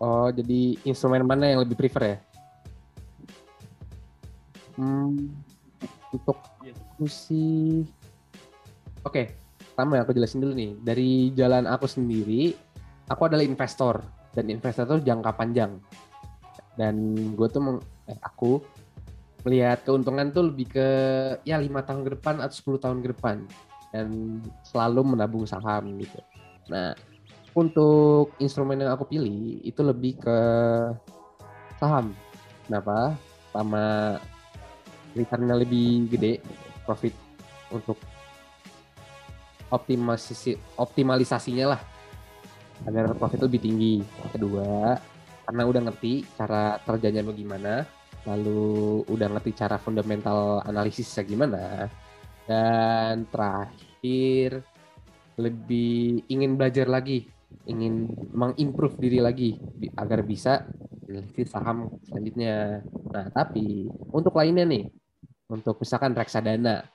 Oh, 0.01 0.31
jadi 0.33 0.79
instrumen 0.87 1.27
mana 1.27 1.51
yang 1.51 1.61
lebih 1.63 1.77
prefer 1.77 2.03
ya? 2.03 2.19
Hmm, 4.79 5.29
untuk 6.15 6.39
aku 7.01 7.09
sih, 7.09 7.81
oke, 9.09 9.09
okay, 9.09 9.33
pertama 9.73 10.05
aku 10.05 10.13
jelasin 10.13 10.45
dulu 10.45 10.53
nih. 10.53 10.77
Dari 10.85 11.33
jalan 11.33 11.65
aku 11.65 11.89
sendiri, 11.89 12.53
aku 13.09 13.25
adalah 13.25 13.41
investor 13.41 14.05
dan 14.37 14.53
investor 14.53 14.85
itu 14.85 15.09
jangka 15.09 15.33
panjang. 15.33 15.81
Dan 16.77 17.01
gue 17.33 17.49
tuh, 17.49 17.81
eh, 18.05 18.21
aku 18.21 18.61
melihat 19.49 19.81
keuntungan 19.81 20.29
tuh 20.29 20.53
lebih 20.53 20.77
ke 20.77 20.89
ya 21.49 21.57
lima 21.57 21.81
tahun 21.81 22.05
ke 22.05 22.21
depan 22.21 22.45
atau 22.45 22.77
10 22.77 22.85
tahun 22.85 23.01
ke 23.01 23.17
depan 23.17 23.49
dan 23.97 24.09
selalu 24.61 25.17
menabung 25.17 25.49
saham 25.49 25.97
gitu. 25.97 26.21
Nah, 26.69 26.93
untuk 27.57 28.37
instrumen 28.45 28.77
yang 28.77 28.93
aku 28.93 29.09
pilih 29.09 29.65
itu 29.65 29.81
lebih 29.81 30.21
ke 30.21 30.39
saham. 31.81 32.13
Kenapa? 32.69 33.17
Sama 33.57 34.21
returnnya 35.17 35.57
lebih 35.57 36.13
gede, 36.13 36.45
profit 36.85 37.15
untuk 37.71 37.99
optimalisasi 39.71 40.59
optimalisasinya 40.75 41.67
lah 41.77 41.81
agar 42.89 43.13
profit 43.15 43.45
lebih 43.47 43.61
tinggi. 43.61 43.95
Kedua, 44.33 44.97
karena 45.47 45.63
udah 45.69 45.81
ngerti 45.91 46.25
cara 46.35 46.81
kerjanya 46.83 47.23
bagaimana, 47.23 47.85
lalu 48.25 49.05
udah 49.09 49.29
ngerti 49.37 49.51
cara 49.57 49.77
fundamental 49.81 50.61
analisisnya 50.65 51.25
gimana 51.25 51.89
dan 52.45 53.25
terakhir 53.31 54.61
lebih 55.41 56.27
ingin 56.29 56.59
belajar 56.59 56.91
lagi 56.91 57.25
ingin 57.65 58.11
mengimprove 58.35 58.99
diri 59.01 59.23
lagi 59.23 59.57
agar 59.97 60.21
bisa 60.27 60.69
meneliti 61.07 61.47
saham 61.49 61.89
selanjutnya 62.05 62.85
nah 63.09 63.27
tapi 63.33 63.89
untuk 64.13 64.37
lainnya 64.37 64.67
nih 64.69 64.85
untuk 65.51 65.77
misalkan 65.83 66.15
reksadana. 66.15 66.87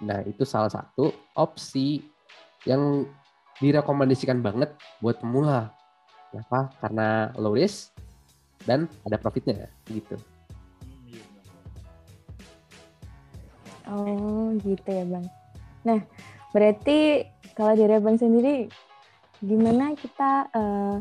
Nah 0.00 0.22
itu 0.24 0.46
salah 0.46 0.70
satu 0.70 1.10
opsi 1.34 2.06
yang 2.62 3.04
direkomendasikan 3.58 4.38
banget 4.38 4.70
buat 5.02 5.18
pemula. 5.18 5.74
Kenapa? 6.30 6.70
Karena 6.80 7.28
low 7.36 7.52
risk 7.58 7.92
dan 8.64 8.86
ada 9.02 9.18
profitnya 9.18 9.66
gitu. 9.90 10.14
Oh 13.90 14.54
gitu 14.62 14.88
ya 14.88 15.04
bang. 15.04 15.26
Nah 15.82 16.00
berarti 16.54 17.26
kalau 17.58 17.74
dari 17.76 17.98
abang 17.98 18.16
sendiri 18.16 18.70
gimana 19.42 19.98
kita 19.98 20.48
uh, 20.54 20.96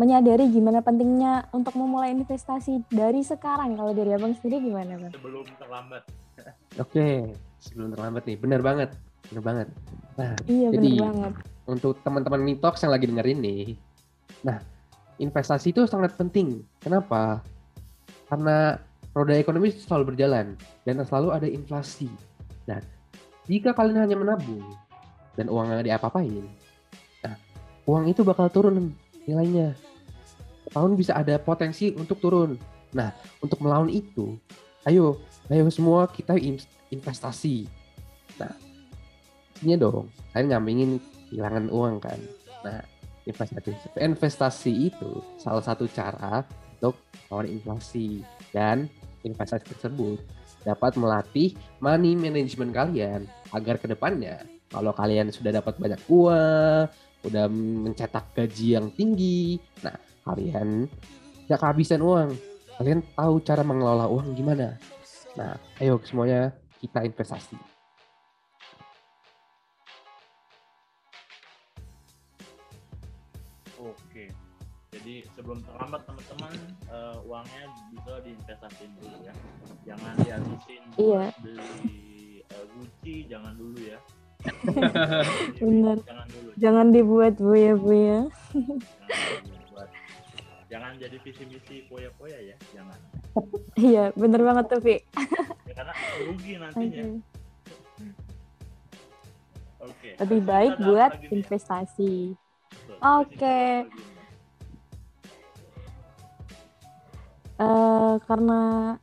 menyadari 0.00 0.48
gimana 0.48 0.80
pentingnya 0.80 1.48
untuk 1.52 1.76
memulai 1.76 2.12
investasi 2.16 2.88
dari 2.88 3.20
sekarang 3.20 3.76
kalau 3.76 3.92
dari 3.92 4.12
abang 4.16 4.32
sendiri 4.36 4.72
gimana 4.72 4.96
bang? 4.96 5.12
Sebelum 5.12 5.44
terlambat. 5.60 6.02
Oke 6.82 7.36
sebelum 7.62 7.94
terlambat 7.94 8.26
nih 8.26 8.36
benar 8.40 8.60
banget 8.60 8.90
benar 9.30 9.42
banget. 9.44 9.68
Nah 10.18 10.32
iya 10.50 10.68
jadi 10.74 10.88
benar 10.98 11.06
banget. 11.08 11.32
Untuk 11.62 11.94
teman-teman 12.02 12.42
Mitox 12.42 12.82
yang 12.82 12.92
lagi 12.92 13.06
dengerin 13.06 13.38
nih, 13.38 13.64
nah 14.42 14.58
investasi 15.22 15.70
itu 15.70 15.86
sangat 15.86 16.18
penting. 16.18 16.66
Kenapa? 16.82 17.38
Karena 18.26 18.74
roda 19.14 19.38
ekonomi 19.38 19.70
selalu 19.70 20.12
berjalan 20.14 20.58
dan 20.82 21.04
selalu 21.06 21.28
ada 21.30 21.46
inflasi. 21.46 22.10
Nah, 22.66 22.82
jika 23.46 23.70
kalian 23.76 24.02
hanya 24.02 24.16
menabung 24.18 24.64
dan 25.38 25.46
uang 25.46 25.70
nggak 25.70 25.86
diapa-apain, 25.86 26.44
nah, 27.22 27.34
uang 27.86 28.10
itu 28.10 28.26
bakal 28.26 28.50
turun 28.50 28.90
nilainya. 29.26 29.74
Tahun 30.72 30.92
bisa 30.96 31.18
ada 31.18 31.36
potensi 31.36 31.92
untuk 31.92 32.18
turun. 32.22 32.56
Nah, 32.96 33.12
untuk 33.40 33.60
melawan 33.60 33.88
itu, 33.92 34.36
ayo, 34.88 35.20
ayo 35.48 35.68
semua 35.68 36.08
kita 36.08 36.36
investasi. 36.92 37.68
Nah, 38.40 38.52
ini 39.60 39.76
dong, 39.76 40.08
kalian 40.32 40.56
nyampingin 40.56 40.90
kehilangan 41.28 41.66
uang 41.68 41.94
kan. 42.00 42.20
Nah, 42.64 42.80
investasi 43.28 43.70
investasi 44.02 44.72
itu 44.90 45.22
salah 45.38 45.62
satu 45.62 45.86
cara 45.86 46.42
untuk 46.78 46.98
melawan 47.30 47.48
inflasi 47.48 48.26
dan 48.50 48.90
investasi 49.22 49.70
tersebut 49.78 50.18
dapat 50.66 50.98
melatih 50.98 51.54
money 51.78 52.18
management 52.18 52.74
kalian 52.74 53.26
agar 53.54 53.78
ke 53.78 53.86
depannya 53.86 54.42
kalau 54.72 54.90
kalian 54.96 55.28
sudah 55.28 55.52
dapat 55.52 55.76
banyak 55.76 56.00
uang, 56.08 56.88
udah 57.22 57.46
mencetak 57.50 58.34
gaji 58.34 58.78
yang 58.78 58.90
tinggi, 58.94 59.58
nah 59.82 59.96
kalian 60.26 60.90
tidak 61.46 61.58
kehabisan 61.62 62.02
uang. 62.02 62.30
Kalian 62.78 63.00
tahu 63.14 63.34
cara 63.44 63.62
mengelola 63.62 64.06
uang 64.10 64.34
gimana. 64.34 64.74
Nah, 65.38 65.54
ayo 65.78 66.00
semuanya 66.02 66.50
kita 66.82 67.04
investasi. 67.06 67.54
jadi 75.02 75.26
sebelum 75.34 75.58
terlambat 75.66 76.06
teman-teman 76.06 76.54
uh, 76.86 77.18
uangnya 77.26 77.64
bisa 77.90 78.12
diinvestasiin 78.22 78.92
dulu 79.02 79.16
ya 79.26 79.34
jangan 79.82 80.14
dihabisin 80.22 80.82
iya. 80.94 81.26
beli 81.42 82.46
uh, 82.54 82.66
Gucci 82.78 83.26
jangan 83.26 83.52
dulu 83.58 83.82
ya 83.82 83.98
benar 85.62 85.96
jangan 86.02 86.26
dulu 86.28 86.50
jangan 86.58 86.86
dibuat 86.90 87.34
bu 87.38 87.52
ya 87.54 87.72
bu 87.78 87.92
ya 87.94 88.20
jangan, 90.72 90.92
jadi 90.96 91.16
visi 91.20 91.44
misi 91.52 91.76
poya 91.84 92.08
poya 92.16 92.38
ya 92.40 92.56
jangan 92.72 92.98
iya 93.76 94.04
bener 94.16 94.40
banget 94.40 94.64
tuh 94.72 94.80
Vi 94.80 94.96
ya, 95.68 95.72
karena 95.76 95.92
rugi 96.26 96.52
nantinya 96.58 97.04
Oke. 99.82 100.14
Okay. 100.14 100.22
Lebih 100.22 100.40
baik 100.46 100.72
buat 100.78 101.10
investasi. 101.26 102.38
Oke. 103.02 103.34
Okay. 103.34 103.70
Uh, 107.58 108.22
karena 108.30 108.94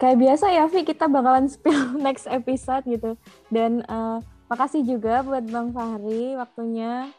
kayak 0.00 0.16
biasa 0.16 0.48
ya 0.48 0.64
Vi 0.66 0.82
kita 0.88 1.06
bakalan 1.06 1.46
spill 1.46 1.94
next 2.06 2.24
episode 2.26 2.82
gitu. 2.88 3.20
Dan 3.52 3.84
uh, 3.86 4.18
makasih 4.48 4.82
juga 4.82 5.20
buat 5.20 5.44
Bang 5.46 5.76
Fahri 5.76 6.34
waktunya. 6.40 7.12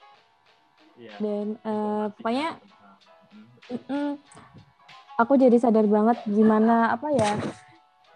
Iya. 1.02 1.18
dan 1.18 1.46
uh, 1.66 2.14
pokoknya 2.14 2.62
mm-mm, 3.74 4.22
aku 5.18 5.34
jadi 5.34 5.58
sadar 5.58 5.90
banget 5.90 6.22
gimana 6.30 6.94
apa 6.94 7.10
ya 7.10 7.42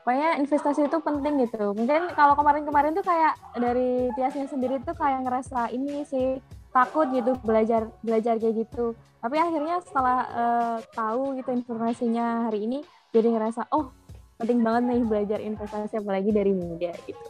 pokoknya 0.05 0.37
investasi 0.37 0.85
itu 0.85 1.01
penting 1.01 1.49
gitu. 1.49 1.73
Mungkin 1.73 2.13
kalau 2.13 2.37
kemarin-kemarin 2.37 2.93
tuh 2.93 3.01
kayak 3.01 3.33
dari 3.57 4.13
Tiasnya 4.13 4.45
sendiri 4.45 4.77
tuh 4.85 4.93
kayak 4.93 5.25
ngerasa 5.25 5.73
ini 5.73 6.05
sih 6.05 6.37
takut 6.69 7.09
gitu 7.09 7.33
belajar 7.41 7.89
belajar 8.05 8.37
kayak 8.37 8.69
gitu. 8.69 8.93
Tapi 9.17 9.41
akhirnya 9.41 9.81
setelah 9.81 10.19
eh, 10.29 10.77
tahu 10.93 11.33
gitu 11.41 11.49
informasinya 11.57 12.45
hari 12.45 12.69
ini 12.69 12.85
jadi 13.09 13.33
ngerasa 13.33 13.65
oh 13.73 13.89
penting 14.35 14.59
banget 14.61 14.83
nih 14.91 15.01
belajar 15.07 15.39
investasi 15.39 15.99
apalagi 15.99 16.29
dari 16.31 16.51
muda 16.51 16.91
gitu 17.07 17.25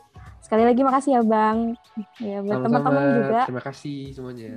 sekali 0.46 0.62
lagi 0.62 0.82
makasih 0.86 1.12
ya 1.18 1.22
bang 1.26 1.58
ya 2.22 2.38
buat 2.46 2.62
teman-teman 2.62 3.04
juga 3.18 3.40
Terima 3.50 3.64
kasih 3.66 3.98
semuanya. 4.14 4.54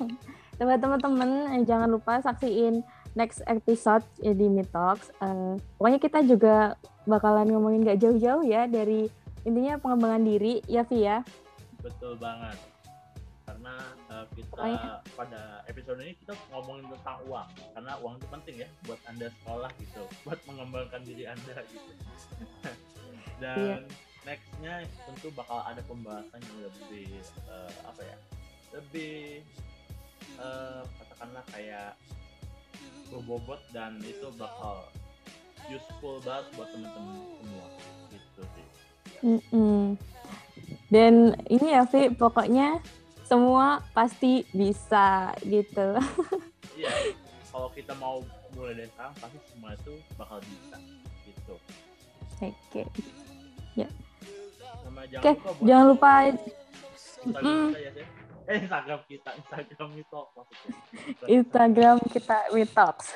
buat 0.60 0.80
teman-teman 0.80 1.60
eh, 1.60 1.62
jangan 1.68 1.88
lupa 1.92 2.24
saksiin 2.24 2.80
next 3.16 3.44
episode 3.44 4.04
eh, 4.24 4.32
di 4.32 4.48
Meet 4.48 4.72
Talks. 4.72 5.12
Eh, 5.20 5.60
pokoknya 5.76 6.00
kita 6.00 6.20
juga 6.24 6.76
bakalan 7.04 7.52
ngomongin 7.52 7.84
gak 7.84 8.00
jauh-jauh 8.00 8.44
ya 8.44 8.64
dari 8.64 9.08
intinya 9.44 9.80
pengembangan 9.80 10.24
diri 10.24 10.60
ya 10.68 10.84
Vi 10.84 11.04
ya. 11.04 11.24
betul 11.80 12.12
banget 12.20 12.69
uh, 14.20 14.26
kita 14.36 14.48
Pokoknya- 14.52 15.00
pada 15.16 15.42
episode 15.64 15.98
ini 16.00 16.12
kita 16.20 16.32
ngomongin 16.52 16.84
tentang 16.92 17.18
uang. 17.24 17.48
Karena 17.72 17.92
uang 17.98 18.14
itu 18.16 18.26
penting 18.28 18.54
ya 18.60 18.68
buat 18.84 19.00
anda 19.08 19.26
sekolah 19.40 19.70
gitu. 19.80 20.02
Buat 20.28 20.40
mengembangkan 20.44 21.00
diri 21.02 21.24
anda 21.24 21.56
gitu. 21.64 21.92
Dan 23.42 23.56
Iya. 23.56 23.76
nextnya 24.28 24.74
tentu 25.08 25.32
bakal 25.32 25.64
ada 25.64 25.80
pembahasan 25.88 26.36
yang 26.44 26.58
lebih 26.60 27.08
uh, 27.48 27.72
apa 27.88 28.04
ya 28.04 28.16
lebih 28.70 29.40
uh, 30.36 30.84
katakanlah 31.00 31.40
kayak 31.48 31.96
berbobot 33.08 33.58
dan 33.72 33.96
itu 34.04 34.28
bakal 34.36 34.84
useful 35.66 36.20
banget 36.20 36.46
buat 36.52 36.68
teman-teman 36.68 37.16
semua 37.40 37.66
gitu 38.12 38.42
sih. 38.44 38.66
Mm-mm. 39.24 39.96
Dan 40.92 41.14
ini 41.48 41.66
ya 41.72 41.82
Vi, 41.88 42.12
pokoknya 42.12 42.78
semua 43.30 43.78
pasti 43.94 44.42
bisa 44.50 45.30
gitu. 45.46 45.94
iya 46.74 46.90
kalau 47.54 47.70
kita 47.70 47.94
mau 48.02 48.26
mulai 48.58 48.74
dari 48.74 48.90
sekarang 48.90 49.14
pasti 49.22 49.38
semua 49.54 49.70
itu 49.78 49.92
bakal 50.18 50.38
bisa 50.42 50.76
gitu 51.22 51.54
Oke. 52.42 52.82
sama 54.82 55.06
jangan 55.06 55.22
Oke, 55.22 55.30
lupa 55.38 55.62
jangan 55.62 55.86
lupa 55.86 56.12
Instagram 56.26 56.58
Mm. 57.20 57.68
kita 57.76 57.80
ya 57.84 57.92
eh 58.50 58.58
Instagram 58.64 59.00
kita 59.06 59.30
Instagram 59.36 59.88
itu 59.94 60.20
maksudnya 60.34 60.72
Instagram 61.28 61.96
kita 62.10 62.36
Meet 62.50 62.70
Talks. 62.72 63.06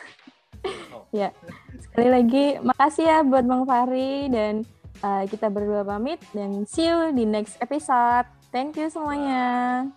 Oh. 0.92 1.09
ya. 1.11 1.33
Sekali 1.81 2.09
lagi 2.12 2.44
makasih 2.61 3.05
ya 3.09 3.18
buat 3.24 3.42
Bang 3.48 3.64
Fahri 3.64 4.29
dan 4.29 4.62
eh, 5.00 5.24
kita 5.27 5.48
berdua 5.50 5.83
pamit 5.83 6.20
dan 6.37 6.62
see 6.68 6.87
you 6.87 7.11
di 7.16 7.24
next 7.27 7.57
episode. 7.59 8.29
Thank 8.55 8.79
you 8.79 8.87
semuanya. 8.87 9.90